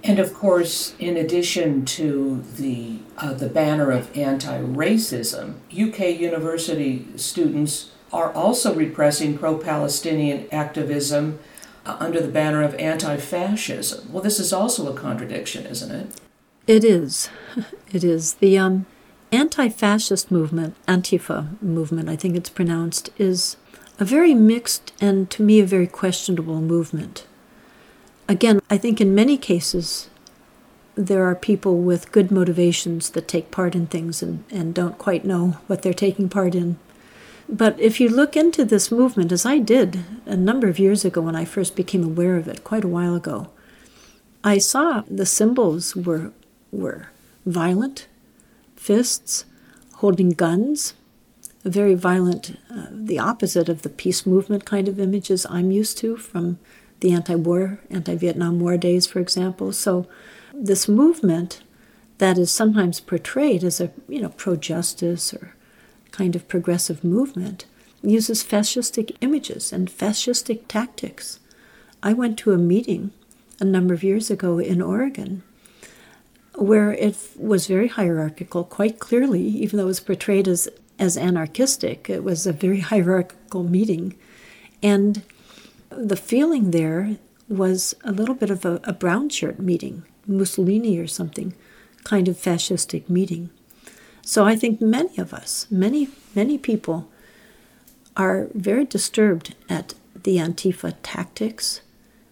[0.03, 7.91] And of course, in addition to the uh, the banner of anti-racism, UK university students
[8.11, 11.39] are also repressing pro-Palestinian activism
[11.85, 14.11] uh, under the banner of anti-fascism.
[14.11, 16.21] Well, this is also a contradiction, isn't it?
[16.67, 17.29] It is.
[17.93, 18.33] It is.
[18.35, 18.87] The um,
[19.33, 23.57] anti fascist movement, Antifa movement, I think it's pronounced, is
[23.99, 27.25] a very mixed and to me a very questionable movement.
[28.27, 30.09] Again, I think in many cases
[30.95, 35.25] there are people with good motivations that take part in things and, and don't quite
[35.25, 36.77] know what they're taking part in.
[37.49, 41.21] But if you look into this movement, as I did a number of years ago
[41.21, 43.49] when I first became aware of it, quite a while ago,
[44.43, 46.31] I saw the symbols were,
[46.71, 47.09] were
[47.45, 48.07] violent,
[48.83, 49.45] fists,
[49.95, 50.93] holding guns,
[51.63, 55.97] a very violent, uh, the opposite of the peace movement kind of images I'm used
[55.99, 56.59] to from
[56.99, 59.71] the anti war, anti Vietnam War days, for example.
[59.71, 60.05] So,
[60.53, 61.61] this movement
[62.17, 65.55] that is sometimes portrayed as a you know pro justice or
[66.11, 67.65] kind of progressive movement
[68.01, 71.39] uses fascistic images and fascistic tactics.
[72.01, 73.11] I went to a meeting
[73.61, 75.41] a number of years ago in Oregon
[76.55, 82.09] where it was very hierarchical, quite clearly, even though it was portrayed as, as anarchistic.
[82.09, 84.15] It was a very hierarchical meeting.
[84.81, 85.23] And
[85.89, 91.07] the feeling there was a little bit of a, a brown shirt meeting, Mussolini or
[91.07, 91.53] something,
[92.03, 93.49] kind of fascistic meeting.
[94.25, 97.09] So I think many of us, many, many people,
[98.15, 101.81] are very disturbed at the Antifa tactics,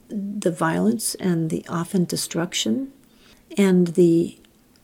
[0.07, 2.93] the violence, and the often destruction
[3.57, 4.37] and the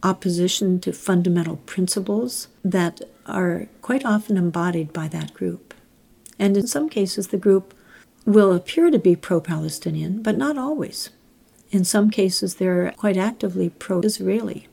[0.03, 5.74] opposition to fundamental principles that are quite often embodied by that group.
[6.39, 7.74] And in some cases, the group
[8.26, 11.09] will appear to be pro Palestinian, but not always.
[11.72, 14.68] In some cases, they're quite actively pro Israeli.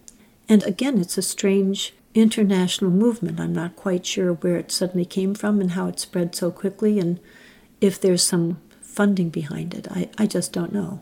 [0.49, 3.41] And again, it's a strange international movement.
[3.41, 6.99] I'm not quite sure where it suddenly came from and how it spread so quickly,
[6.99, 7.19] and
[7.81, 9.89] if there's some funding behind it.
[9.91, 11.01] I, I just don't know.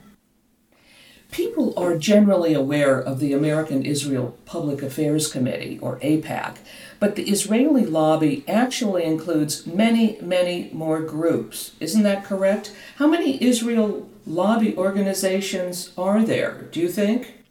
[1.32, 6.58] People are generally aware of the American Israel Public Affairs Committee, or AIPAC,
[7.00, 11.72] but the Israeli lobby actually includes many, many more groups.
[11.80, 12.72] Isn't that correct?
[12.96, 17.42] How many Israel lobby organizations are there, do you think?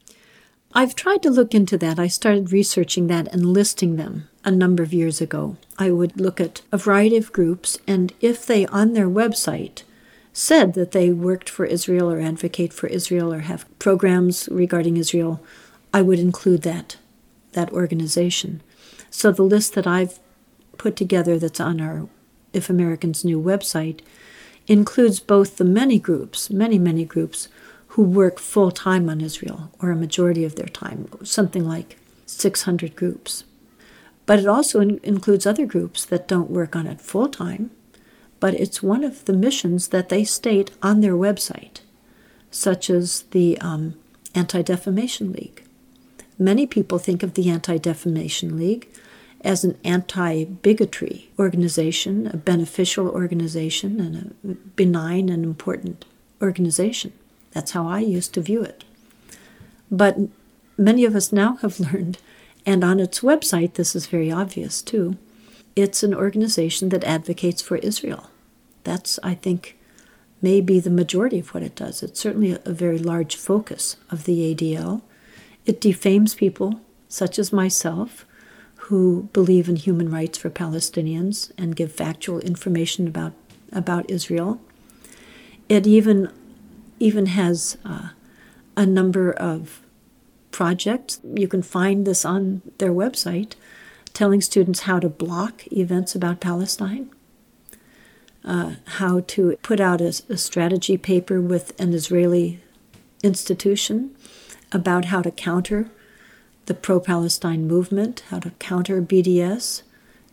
[0.74, 1.98] I've tried to look into that.
[2.00, 5.58] I started researching that and listing them a number of years ago.
[5.80, 9.84] I would look at a variety of groups, and if they on their website
[10.34, 15.44] said that they worked for Israel or advocate for Israel or have programs regarding Israel,
[15.94, 16.98] I would include that
[17.54, 18.62] that organization.
[19.10, 20.20] So the list that I've
[20.78, 22.08] put together that's on our
[22.54, 24.00] If Americans Knew website
[24.68, 27.50] includes both the many groups, many, many groups
[27.90, 32.96] who work full time on Israel, or a majority of their time, something like 600
[32.96, 33.44] groups.
[34.26, 37.72] But it also in- includes other groups that don't work on it full time,
[38.42, 41.80] but it's one of the missions that they state on their website,
[42.50, 43.94] such as the um,
[44.36, 45.64] Anti Defamation League.
[46.38, 48.90] Many people think of the Anti Defamation League
[49.42, 56.04] as an anti bigotry organization, a beneficial organization, and a benign and important
[56.42, 57.14] organization.
[57.52, 58.84] That's how I used to view it.
[59.92, 60.18] But
[60.78, 62.18] many of us now have learned,
[62.66, 65.16] and on its website, this is very obvious too,
[65.76, 68.31] it's an organization that advocates for Israel.
[68.84, 69.78] That's, I think,
[70.42, 72.02] may be the majority of what it does.
[72.02, 75.02] It's certainly a, very large focus of the ADL.
[75.66, 78.26] It defames people such as myself
[78.86, 83.34] who believe in human rights for Palestinians and give factual information about,
[83.72, 84.60] about Israel.
[85.70, 86.32] It even,
[87.00, 88.10] even has uh,
[88.76, 89.82] a number of
[90.50, 91.20] projects.
[91.24, 93.54] You can find this on their website
[94.14, 97.10] telling students how to block events about Palestine,
[98.44, 102.60] uh, how to put out a, a strategy paper with an Israeli
[103.24, 104.16] institution
[104.72, 105.90] about how to counter
[106.66, 109.84] the pro Palestine movement, how to counter BDS,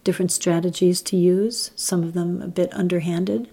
[0.05, 3.49] different strategies to use, some of them a bit underhanded.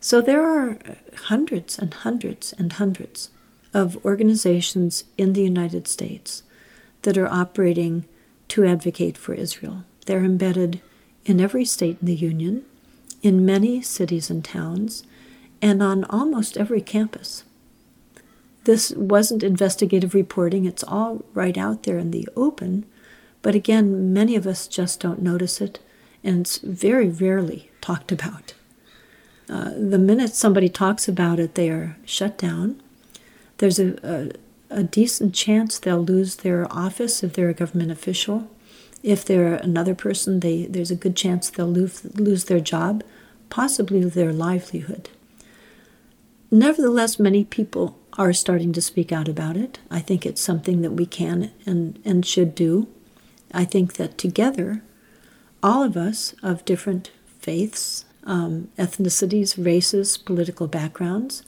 [0.00, 0.78] So there are
[1.24, 3.30] hundreds and hundreds and hundreds
[3.72, 6.42] of organizations in the United States
[7.02, 8.04] that are operating
[8.48, 9.84] to advocate for Israel.
[10.06, 10.80] They're embedded
[11.24, 12.64] in every state in the Union,
[13.24, 15.02] in many cities and towns,
[15.60, 17.42] and on almost every campus.
[18.64, 22.86] This wasn't investigative reporting, it's all right out there in the open,
[23.42, 25.80] but again, many of us just don't notice it,
[26.22, 28.54] and it's very rarely talked about.
[29.48, 32.80] Uh, the minute somebody talks about it, they are shut down.
[33.58, 34.32] There's a, a
[34.74, 38.50] a decent chance they'll lose their office if they're a government official.
[39.02, 43.04] If they're another person, they, there's a good chance they'll lose, lose their job,
[43.54, 45.08] possibly their livelihood.
[46.50, 49.78] Nevertheless, many people are starting to speak out about it.
[49.88, 52.88] I think it's something that we can and, and should do.
[53.52, 54.82] I think that together,
[55.62, 61.44] all of us of different faiths, um, ethnicities, races, political backgrounds,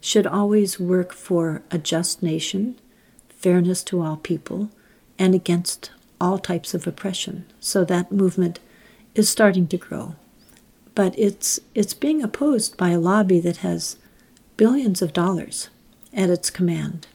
[0.00, 2.80] should always work for a just nation,
[3.28, 4.70] fairness to all people,
[5.18, 7.44] and against all types of oppression.
[7.60, 8.60] So that movement
[9.14, 10.14] is starting to grow.
[11.00, 13.96] But it's, it's being opposed by a lobby that has
[14.58, 15.70] billions of dollars
[16.12, 17.06] at its command.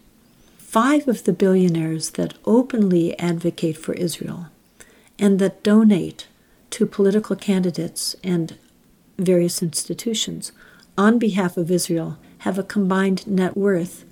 [0.58, 4.48] Five of the billionaires that openly advocate for Israel
[5.20, 6.26] and that donate
[6.72, 8.58] to political candidates and
[9.20, 10.52] various institutions
[10.98, 14.04] on behalf of Israel have a combined net worth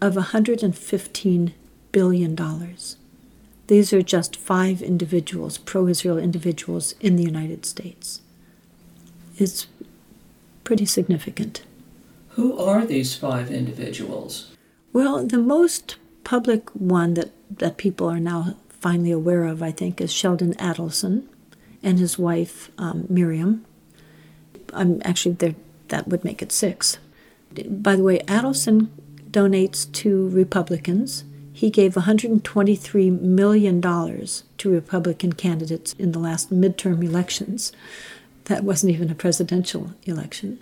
[0.00, 1.52] of $115
[1.92, 2.36] billion.
[3.68, 8.20] These are just five individuals, pro Israel individuals in the United States.
[9.38, 9.66] It's
[10.64, 11.62] pretty significant.
[12.30, 14.54] Who are these five individuals?
[14.92, 20.00] Well, the most public one that, that people are now finally aware of, I think,
[20.00, 21.24] is Sheldon Adelson
[21.82, 23.64] and his wife, um, Miriam.
[24.72, 25.54] I'm actually, there
[25.88, 26.98] that would make it six
[27.52, 28.88] by the way, Adelson
[29.30, 31.24] donates to Republicans.
[31.52, 37.72] He gave $123 million to Republican candidates in the last midterm elections.
[38.52, 40.58] That wasn't even a presidential election.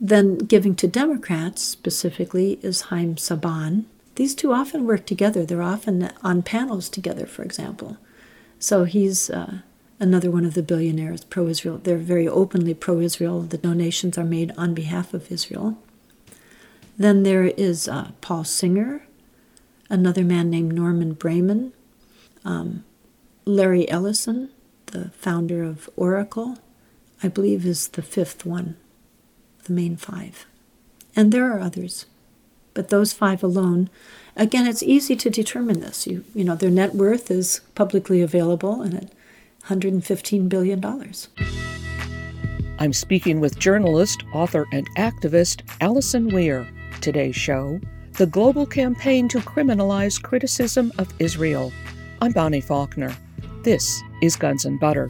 [0.00, 3.84] Then giving to Democrats specifically is Haim Saban.
[4.14, 5.44] These two often work together.
[5.44, 7.98] They're often on panels together, for example.
[8.58, 9.58] So he's uh,
[10.00, 11.76] another one of the billionaires pro Israel.
[11.76, 13.42] They're very openly pro Israel.
[13.42, 15.76] The donations are made on behalf of Israel.
[16.96, 19.06] Then there is uh, Paul Singer,
[19.90, 21.74] another man named Norman Braman,
[22.42, 22.84] um,
[23.44, 24.48] Larry Ellison,
[24.94, 26.56] the founder of Oracle,
[27.22, 28.76] I believe is the fifth one,
[29.64, 30.46] the main five.
[31.14, 32.06] And there are others,
[32.72, 33.90] but those five alone.
[34.36, 36.06] Again, it's easy to determine this.
[36.06, 39.12] You, you know, their net worth is publicly available, and it
[39.68, 40.84] $115 billion.
[42.78, 46.68] I'm speaking with journalist, author, and activist Alison Weir.
[47.00, 47.80] Today's show
[48.12, 51.72] The Global Campaign to Criminalize Criticism of Israel.
[52.20, 53.14] I'm Bonnie Faulkner.
[53.64, 55.08] This is Guns and Butter.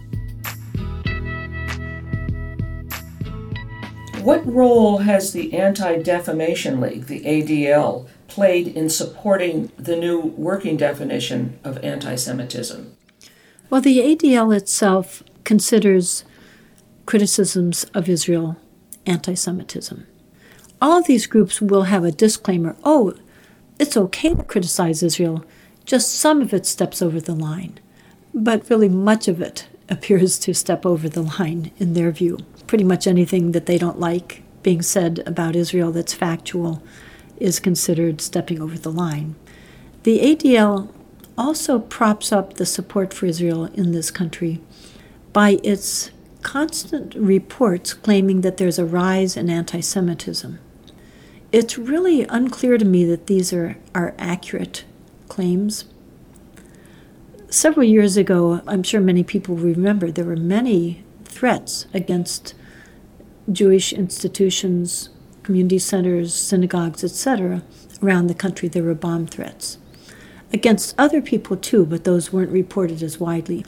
[4.22, 10.76] What role has the Anti Defamation League, the ADL, played in supporting the new working
[10.76, 12.96] definition of anti Semitism?
[13.70, 16.24] Well, the ADL itself considers
[17.06, 18.56] criticisms of Israel
[19.04, 20.06] anti Semitism.
[20.80, 23.14] All of these groups will have a disclaimer oh,
[23.80, 25.44] it's okay to criticize Israel,
[25.84, 27.80] just some of it steps over the line.
[28.34, 32.38] But really, much of it appears to step over the line in their view.
[32.66, 36.82] Pretty much anything that they don't like being said about Israel that's factual
[37.38, 39.36] is considered stepping over the line.
[40.02, 40.92] The ADL
[41.36, 44.60] also props up the support for Israel in this country
[45.32, 46.10] by its
[46.42, 50.58] constant reports claiming that there's a rise in anti Semitism.
[51.52, 54.84] It's really unclear to me that these are, are accurate
[55.28, 55.84] claims.
[57.54, 62.52] Several years ago, I'm sure many people remember, there were many threats against
[63.50, 65.08] Jewish institutions,
[65.44, 67.62] community centers, synagogues, etc.,
[68.02, 68.66] around the country.
[68.68, 69.78] There were bomb threats.
[70.52, 73.64] Against other people too, but those weren't reported as widely.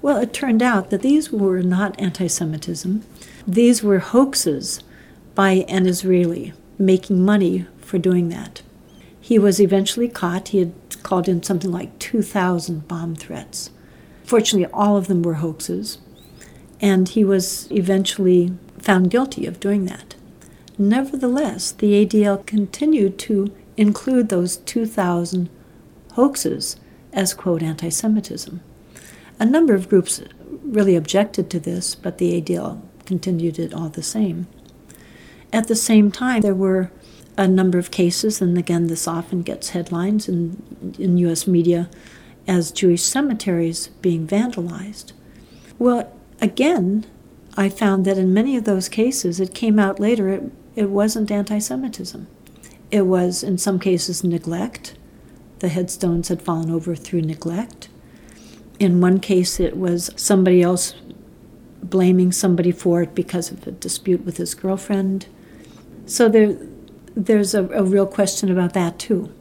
[0.00, 3.04] Well, it turned out that these were not anti Semitism,
[3.46, 4.82] these were hoaxes
[5.34, 8.62] by an Israeli making money for doing that.
[9.20, 10.48] He was eventually caught.
[10.48, 10.72] He had
[11.06, 13.70] called in something like 2,000 bomb threats.
[14.24, 15.98] Fortunately, all of them were hoaxes,
[16.80, 20.16] and he was eventually found guilty of doing that.
[20.76, 25.48] Nevertheless, the ADL continued to include those 2,000
[26.14, 26.76] hoaxes
[27.12, 28.60] as, quote, anti Semitism.
[29.38, 30.20] A number of groups
[30.64, 34.48] really objected to this, but the ADL continued it all the same.
[35.52, 36.90] At the same time, there were
[37.36, 41.46] a number of cases, and again, this often gets headlines in, in U.S.
[41.46, 41.90] media
[42.48, 45.12] as Jewish cemeteries being vandalized.
[45.78, 47.04] Well, again,
[47.56, 50.42] I found that in many of those cases, it came out later it,
[50.74, 52.26] it wasn't anti Semitism.
[52.90, 54.94] It was, in some cases, neglect.
[55.58, 57.88] The headstones had fallen over through neglect.
[58.78, 60.94] In one case, it was somebody else
[61.82, 65.26] blaming somebody for it because of a dispute with his girlfriend.
[66.04, 66.56] So there,
[67.16, 69.32] there's a, a real question about that too.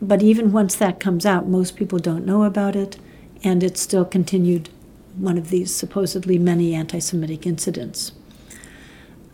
[0.00, 2.98] But even once that comes out, most people don't know about it,
[3.42, 4.68] and it's still continued
[5.16, 8.12] one of these supposedly many anti Semitic incidents.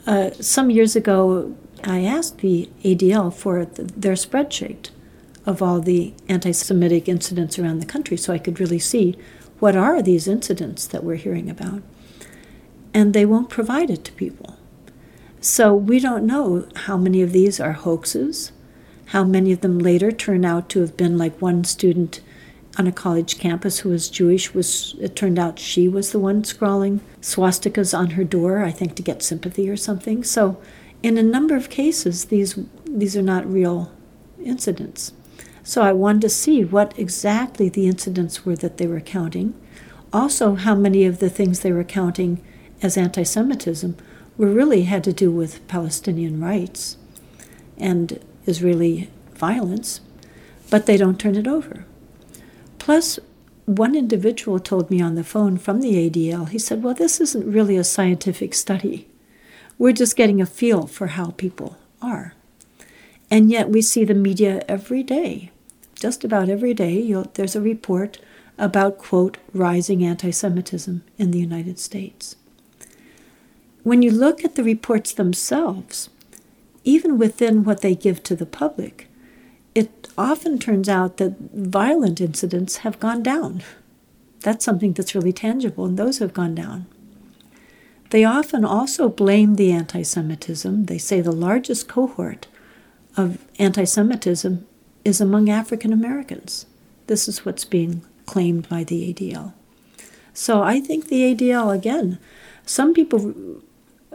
[0.06, 4.90] Uh, some years ago, I asked the ADL for the, their spreadsheet
[5.44, 9.18] of all the anti Semitic incidents around the country so I could really see
[9.58, 11.82] what are these incidents that we're hearing about.
[12.94, 14.56] And they won't provide it to people.
[15.40, 18.52] So we don't know how many of these are hoaxes,
[19.06, 22.20] how many of them later turn out to have been like one student
[22.78, 26.44] on a college campus who was Jewish was it turned out she was the one
[26.44, 30.22] scrawling swastikas on her door, I think to get sympathy or something.
[30.22, 30.60] So
[31.02, 33.90] in a number of cases these these are not real
[34.44, 35.12] incidents.
[35.64, 39.54] So I wanted to see what exactly the incidents were that they were counting.
[40.12, 42.42] Also how many of the things they were counting
[42.82, 43.96] as anti Semitism
[44.40, 46.96] were really had to do with Palestinian rights
[47.76, 50.00] and Israeli violence,
[50.70, 51.84] but they don't turn it over.
[52.78, 53.18] Plus,
[53.66, 57.52] one individual told me on the phone from the ADL, he said, Well, this isn't
[57.52, 59.06] really a scientific study.
[59.76, 62.32] We're just getting a feel for how people are.
[63.30, 65.50] And yet we see the media every day.
[65.94, 68.18] Just about every day, there's a report
[68.56, 72.36] about, quote, rising anti Semitism in the United States
[73.82, 76.10] when you look at the reports themselves,
[76.84, 79.08] even within what they give to the public,
[79.74, 83.62] it often turns out that violent incidents have gone down.
[84.40, 86.86] That's something that's really tangible, and those have gone down.
[88.10, 90.86] They often also blame the anti Semitism.
[90.86, 92.48] They say the largest cohort
[93.16, 94.66] of anti Semitism
[95.04, 96.66] is among African Americans.
[97.06, 99.52] This is what's being claimed by the ADL.
[100.32, 102.18] So I think the ADL, again,
[102.64, 103.34] some people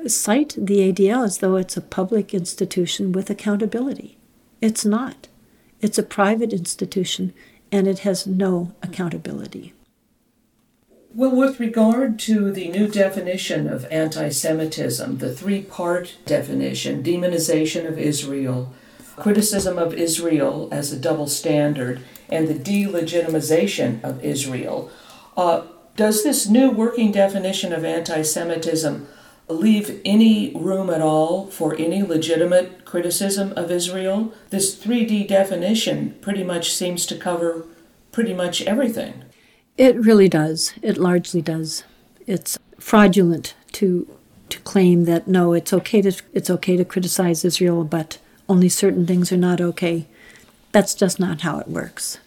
[0.10, 4.18] cite the ADL as though it's a public institution with accountability.
[4.62, 5.28] It's not.
[5.82, 7.34] It's a private institution
[7.72, 9.74] and it has no accountability.
[11.14, 17.88] Well, with regard to the new definition of anti Semitism, the three part definition demonization
[17.88, 18.74] of Israel,
[19.16, 24.92] criticism of Israel as a double standard, and the delegitimization of Israel,
[25.38, 25.62] uh,
[25.96, 29.08] does this new working definition of anti Semitism
[29.48, 34.34] leave any room at all for any legitimate criticism of Israel.
[34.50, 37.66] This 3D definition pretty much seems to cover
[38.12, 39.24] pretty much everything.
[39.78, 40.74] It really does.
[40.82, 41.84] It largely does.
[42.26, 44.08] It's fraudulent to
[44.48, 49.06] to claim that no, it's okay to it's okay to criticize Israel, but only certain
[49.06, 50.06] things are not okay.
[50.72, 52.20] That's just not how it works.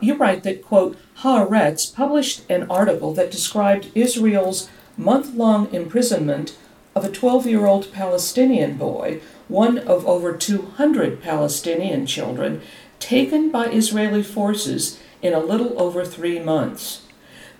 [0.00, 4.68] You write that quote Haaretz published an article that described Israel's
[5.00, 6.56] month long imprisonment
[6.94, 12.60] of a 12 year old Palestinian boy, one of over 200 Palestinian children,
[12.98, 17.06] taken by Israeli forces in a little over three months.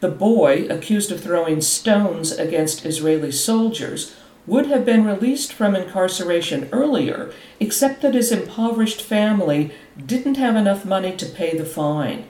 [0.00, 4.14] The boy, accused of throwing stones against Israeli soldiers,
[4.46, 9.72] would have been released from incarceration earlier, except that his impoverished family
[10.06, 12.24] didn't have enough money to pay the fine.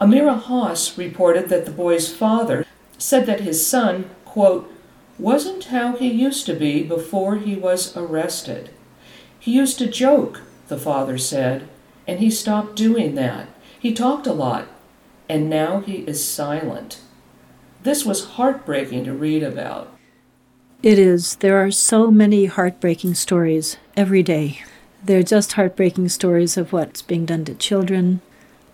[0.00, 2.66] Amira Hass reported that the boy's father
[2.98, 4.72] said that his son, quote,
[5.18, 8.70] wasn't how he used to be before he was arrested.
[9.40, 11.68] He used to joke, the father said,
[12.06, 13.48] and he stopped doing that.
[13.78, 14.68] He talked a lot,
[15.28, 17.00] and now he is silent.
[17.82, 19.92] This was heartbreaking to read about.
[20.82, 21.36] It is.
[21.36, 24.62] There are so many heartbreaking stories every day.
[25.02, 28.20] They're just heartbreaking stories of what's being done to children,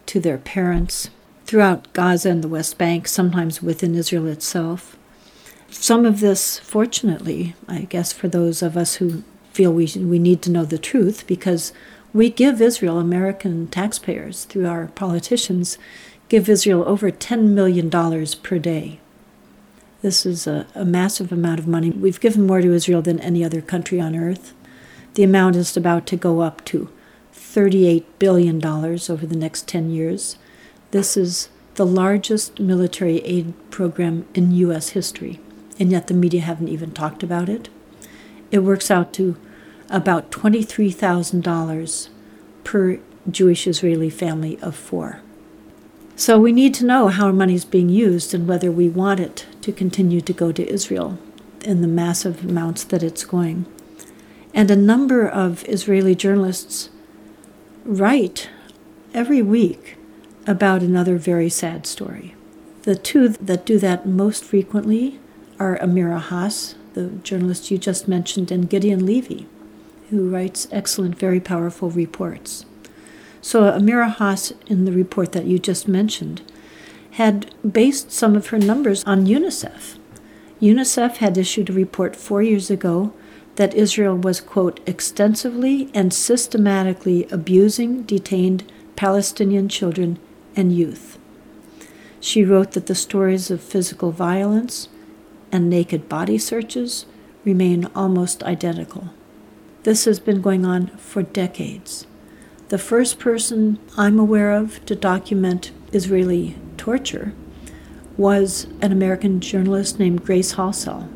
[0.07, 1.09] to their parents,
[1.46, 4.95] throughout Gaza and the West Bank, sometimes within Israel itself.
[5.71, 10.43] Some of this, fortunately, I guess for those of us who feel we, we need
[10.43, 11.73] to know the truth, because
[12.12, 15.79] we give Israel, American taxpayers, through our politicians,
[16.29, 17.91] give Israel over $10 million
[18.43, 19.01] per day.
[20.03, 21.91] This is a, a massive amount of money.
[21.91, 24.55] We've given more to Israel than any other country on earth.
[25.14, 26.89] The amount is about to go up to
[27.35, 30.37] $38 billion over the next 10 years.
[30.91, 34.91] This is the largest military aid program in U.S.
[34.91, 35.41] history,
[35.79, 37.68] and yet the media haven't even talked about it.
[38.51, 39.37] It works out to
[39.91, 42.09] about $23,000
[42.64, 42.99] per
[43.31, 45.20] Jewish Israeli family of four.
[46.16, 49.20] So we need to know how our money is being used and whether we want
[49.20, 51.18] it to continue to go to Israel
[51.62, 53.66] in the massive amounts that it's going.
[54.55, 56.89] And a number of Israeli journalists
[57.85, 58.49] write
[59.12, 59.97] every week
[60.47, 62.35] about another very sad story.
[62.83, 65.18] The two that do that most frequently
[65.59, 69.46] are Amira Hass, the journalist you just mentioned, and Gideon Levy,
[70.11, 72.64] who writes excellent, very powerful reports.
[73.40, 76.42] So, Amira Hass, in the report that you just mentioned,
[77.12, 79.98] had based some of her numbers on UNICEF.
[80.61, 83.12] UNICEF had issued a report four years ago
[83.57, 90.18] that Israel was, quote, extensively and systematically abusing detained Palestinian children
[90.54, 91.18] and youth.
[92.20, 94.88] She wrote that the stories of physical violence
[95.53, 97.07] and naked body searches
[97.44, 99.11] remain almost identical.
[99.84, 102.07] This has been going on for decades.
[102.68, 107.32] The first person I'm aware of to document Israeli torture
[108.16, 111.09] was an American journalist named Grace Halsell,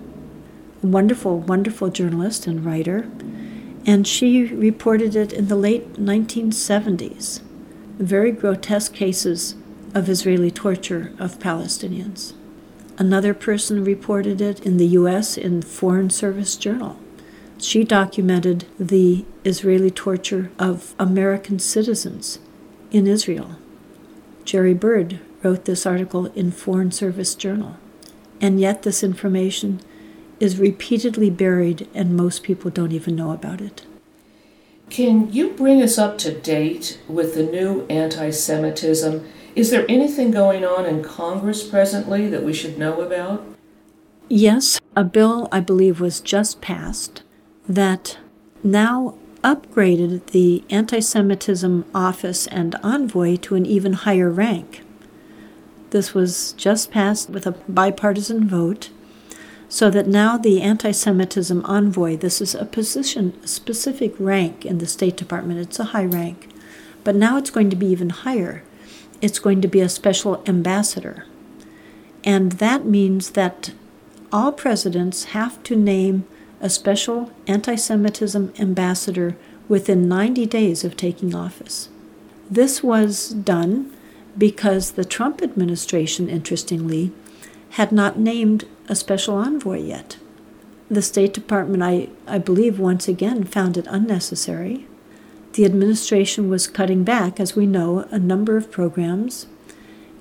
[0.83, 3.11] a wonderful, wonderful journalist and writer,
[3.85, 7.41] and she reported it in the late 1970s.
[7.99, 9.57] Very grotesque cases
[9.95, 12.35] of Israeli torture of Palestinians.
[13.01, 15.39] Another person reported it in the U.S.
[15.39, 17.01] in Foreign Service Journal.
[17.57, 22.41] She documented the Israeli torture of American citizens
[22.91, 23.57] in Israel.
[24.45, 27.79] Jerry Bird wrote this article in Foreign Service Journal.
[28.39, 29.81] And yet, this information
[30.39, 33.87] is repeatedly buried, and most people don't even know about it.
[34.91, 39.27] Can you bring us up to date with the new anti Semitism?
[39.57, 43.45] Is there anything going on in Congress presently that we should know about?
[44.29, 47.23] Yes, a bill I believe was just passed
[47.69, 48.19] that
[48.63, 54.83] now upgraded the anti Semitism office and envoy to an even higher rank.
[55.91, 58.91] This was just passed with a bipartisan vote,
[59.69, 64.79] so that now the anti Semitism envoy, this is a position, a specific rank in
[64.79, 66.49] the State Department, it's a high rank,
[67.03, 68.63] but now it's going to be even higher.
[69.21, 71.27] It's going to be a special ambassador.
[72.25, 73.73] And that means that
[74.33, 76.27] all presidents have to name
[76.61, 79.37] a special anti Semitism ambassador
[79.68, 81.89] within 90 days of taking office.
[82.51, 83.93] This was done
[84.37, 87.12] because the Trump administration, interestingly,
[87.71, 90.18] had not named a special envoy yet.
[90.91, 94.87] The State Department, I, I believe, once again found it unnecessary.
[95.53, 99.47] The administration was cutting back, as we know, a number of programs,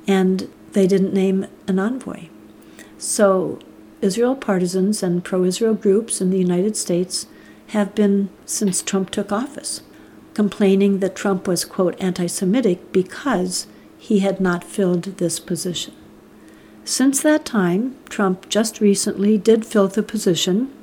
[0.07, 2.27] and they didn't name an envoy.
[2.97, 3.59] So
[4.01, 7.27] Israel partisans and pro Israel groups in the United States
[7.67, 9.81] have been since Trump took office,
[10.33, 13.67] complaining that Trump was, quote, anti Semitic because
[13.97, 15.93] he had not filled this position.
[16.85, 20.73] Since that time, Trump just recently did fill the position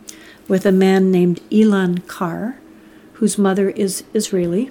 [0.47, 2.59] with a man named Elan Carr,
[3.17, 4.71] whose mother is Israeli.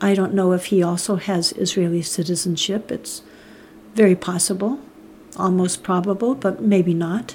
[0.00, 2.92] I don't know if he also has Israeli citizenship.
[2.92, 3.22] It's
[3.94, 4.80] very possible,
[5.36, 7.34] almost probable, but maybe not.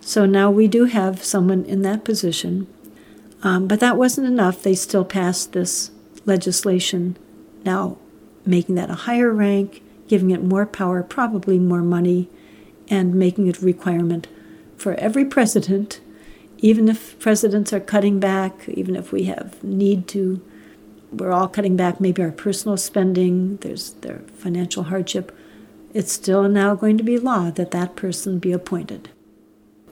[0.00, 2.66] So now we do have someone in that position.
[3.42, 4.62] Um, but that wasn't enough.
[4.62, 5.90] They still passed this
[6.24, 7.16] legislation
[7.64, 7.98] now
[8.44, 12.28] making that a higher rank, giving it more power, probably more money,
[12.88, 14.26] and making it a requirement
[14.76, 16.00] for every president,
[16.62, 20.40] even if presidents are cutting back, even if we have need to,
[21.10, 25.36] we're all cutting back maybe our personal spending, there's their financial hardship.
[25.92, 29.10] It's still now going to be law that that person be appointed.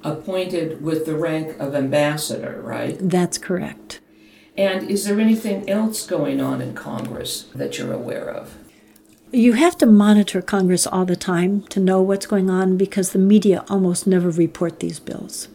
[0.03, 2.97] Appointed with the rank of ambassador, right?
[3.01, 4.01] That's correct.
[4.57, 8.57] And is there anything else going on in Congress that you're aware of?
[9.33, 13.19] You have to monitor Congress all the time to know what's going on because the
[13.19, 15.49] media almost never report these bills.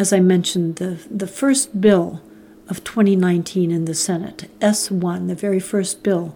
[0.00, 2.22] As I mentioned, the, the first bill
[2.68, 6.34] of 2019 in the Senate, S1, the very first bill,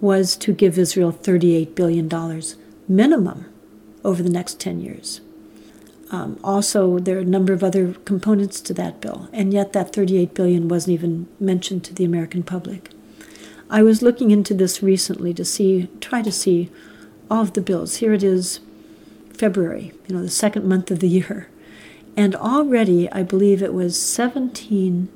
[0.00, 2.08] was to give Israel $38 billion
[2.86, 3.52] minimum
[4.04, 5.20] over the next 10 years.
[6.12, 9.92] Um, also, there are a number of other components to that bill, and yet that
[9.92, 12.90] 38 billion wasn't even mentioned to the American public.
[13.68, 16.70] I was looking into this recently to see, try to see
[17.28, 17.96] all of the bills.
[17.96, 18.60] Here it is,
[19.36, 21.48] February, you know, the second month of the year.
[22.16, 25.08] And already, I believe it was 17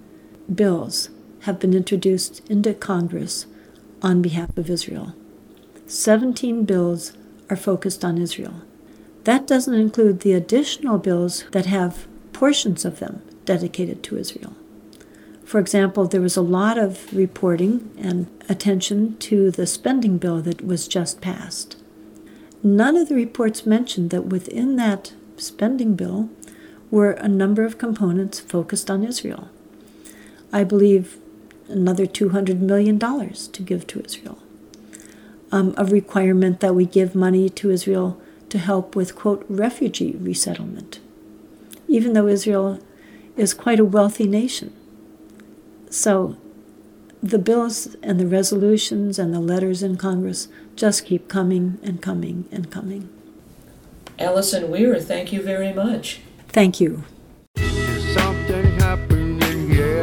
[0.53, 3.47] bills have been introduced into Congress
[4.03, 5.15] on behalf of Israel.
[5.87, 7.13] 17 bills
[7.51, 8.63] are focused on Israel.
[9.25, 14.55] That doesn't include the additional bills that have portions of them dedicated to Israel.
[15.45, 20.65] For example, there was a lot of reporting and attention to the spending bill that
[20.65, 21.77] was just passed.
[22.63, 26.31] None of the reports mentioned that within that spending bill
[26.93, 29.49] were a number of components focused on Israel.
[30.53, 31.17] I believe
[31.67, 34.39] another $200 million to give to Israel.
[35.51, 38.21] Um, a requirement that we give money to Israel
[38.51, 41.01] to help with, quote, refugee resettlement,
[41.89, 42.79] even though Israel
[43.39, 44.75] is quite a wealthy nation.
[45.89, 46.37] So
[47.23, 52.47] the bills and the resolutions and the letters in Congress just keep coming and coming
[52.53, 53.09] and coming.
[54.19, 56.21] Alison Weir, thank you very much.
[56.53, 57.03] Thank you.
[58.13, 60.03] Something happening here.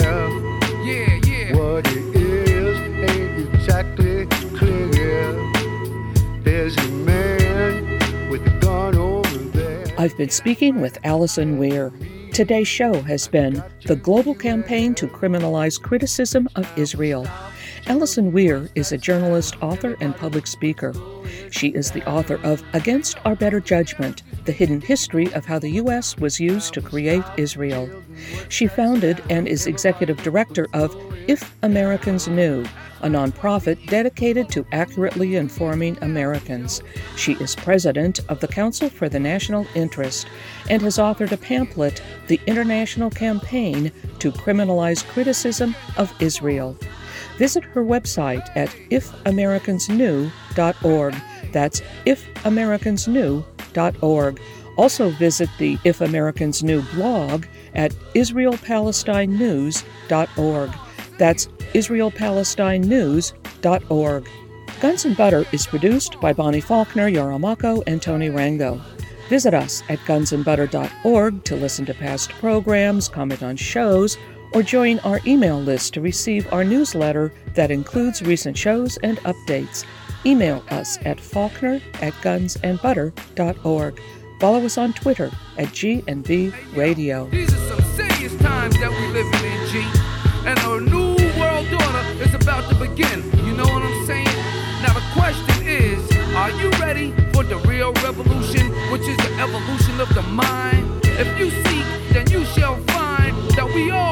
[0.84, 1.56] Yeah, yeah.
[1.56, 4.26] What it is ain't exactly
[4.58, 5.34] clear.
[6.42, 9.86] There's a man with a gun over there.
[10.00, 11.94] I've been speaking with Alison Weir.
[12.34, 17.28] Today's show has been The Global Campaign to Criminalize Criticism of Israel.
[17.88, 20.94] Alison Weir is a journalist, author, and public speaker.
[21.52, 25.72] She is the author of Against Our Better Judgment The Hidden History of How the
[25.72, 26.18] U.S.
[26.18, 27.90] Was Used to Create Israel.
[28.50, 30.96] She founded and is executive director of
[31.28, 32.66] If Americans Knew,
[33.02, 36.82] a nonprofit dedicated to accurately informing Americans.
[37.16, 40.28] She is president of the Council for the National Interest
[40.70, 46.78] and has authored a pamphlet, The International Campaign to Criminalize Criticism of Israel.
[47.40, 51.16] Visit her website at ifamericansknew.org.
[51.54, 54.42] That's ifamericansknew.org.
[54.78, 60.70] Also visit the If Americans Knew blog at israelpalestinenews.org.
[61.18, 64.30] That's israelpalestinenews.org.
[64.82, 68.82] Guns and Butter is produced by Bonnie Faulkner, Yarrow Mahko, and Tony Rango.
[69.30, 74.18] Visit us at gunsandbutter.org to listen to past programs, comment on shows,
[74.54, 79.86] or join our email list to receive our newsletter that includes recent shows and updates.
[80.26, 84.02] Email us at faulkner at gunsandbutter.org.
[84.40, 87.28] Follow us on Twitter at GNB Radio.
[87.30, 90.10] These are some serious times that we living in, G.
[90.46, 93.24] And a new world order is about to begin.
[93.46, 94.26] You know what I'm saying?
[94.82, 96.00] Now the question is,
[96.36, 101.02] are you ready for the real revolution, which is the evolution of the mind?
[101.04, 104.09] If you seek, then you shall find that we all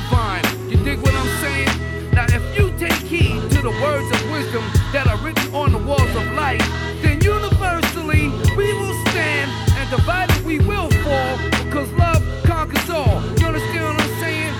[0.00, 0.44] divine.
[0.70, 1.68] You dig what I'm saying?
[2.12, 5.78] Now if you take heed to the words of wisdom that are written on the
[5.78, 6.62] walls of life,
[7.02, 11.34] then universally we will stand and divided we will fall
[11.64, 13.18] because love conquers all.
[13.38, 14.54] You understand what I'm saying?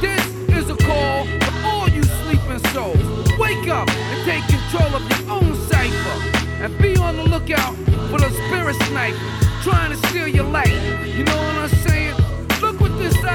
[0.00, 0.22] This
[0.58, 3.02] is a call to all you sleeping souls.
[3.36, 6.16] Wake up and take control of your own cipher.
[6.62, 7.74] And be on the lookout
[8.10, 9.18] for the spirit sniper
[9.66, 10.76] trying to steal your light.
[11.16, 11.93] You know what I'm saying?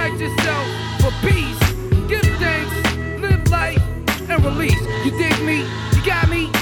[0.10, 0.68] fight yourself
[1.02, 1.74] for peace.
[2.08, 3.82] Give thanks, live life,
[4.30, 4.82] and release.
[5.06, 5.66] You dig me?
[5.96, 6.59] You got me?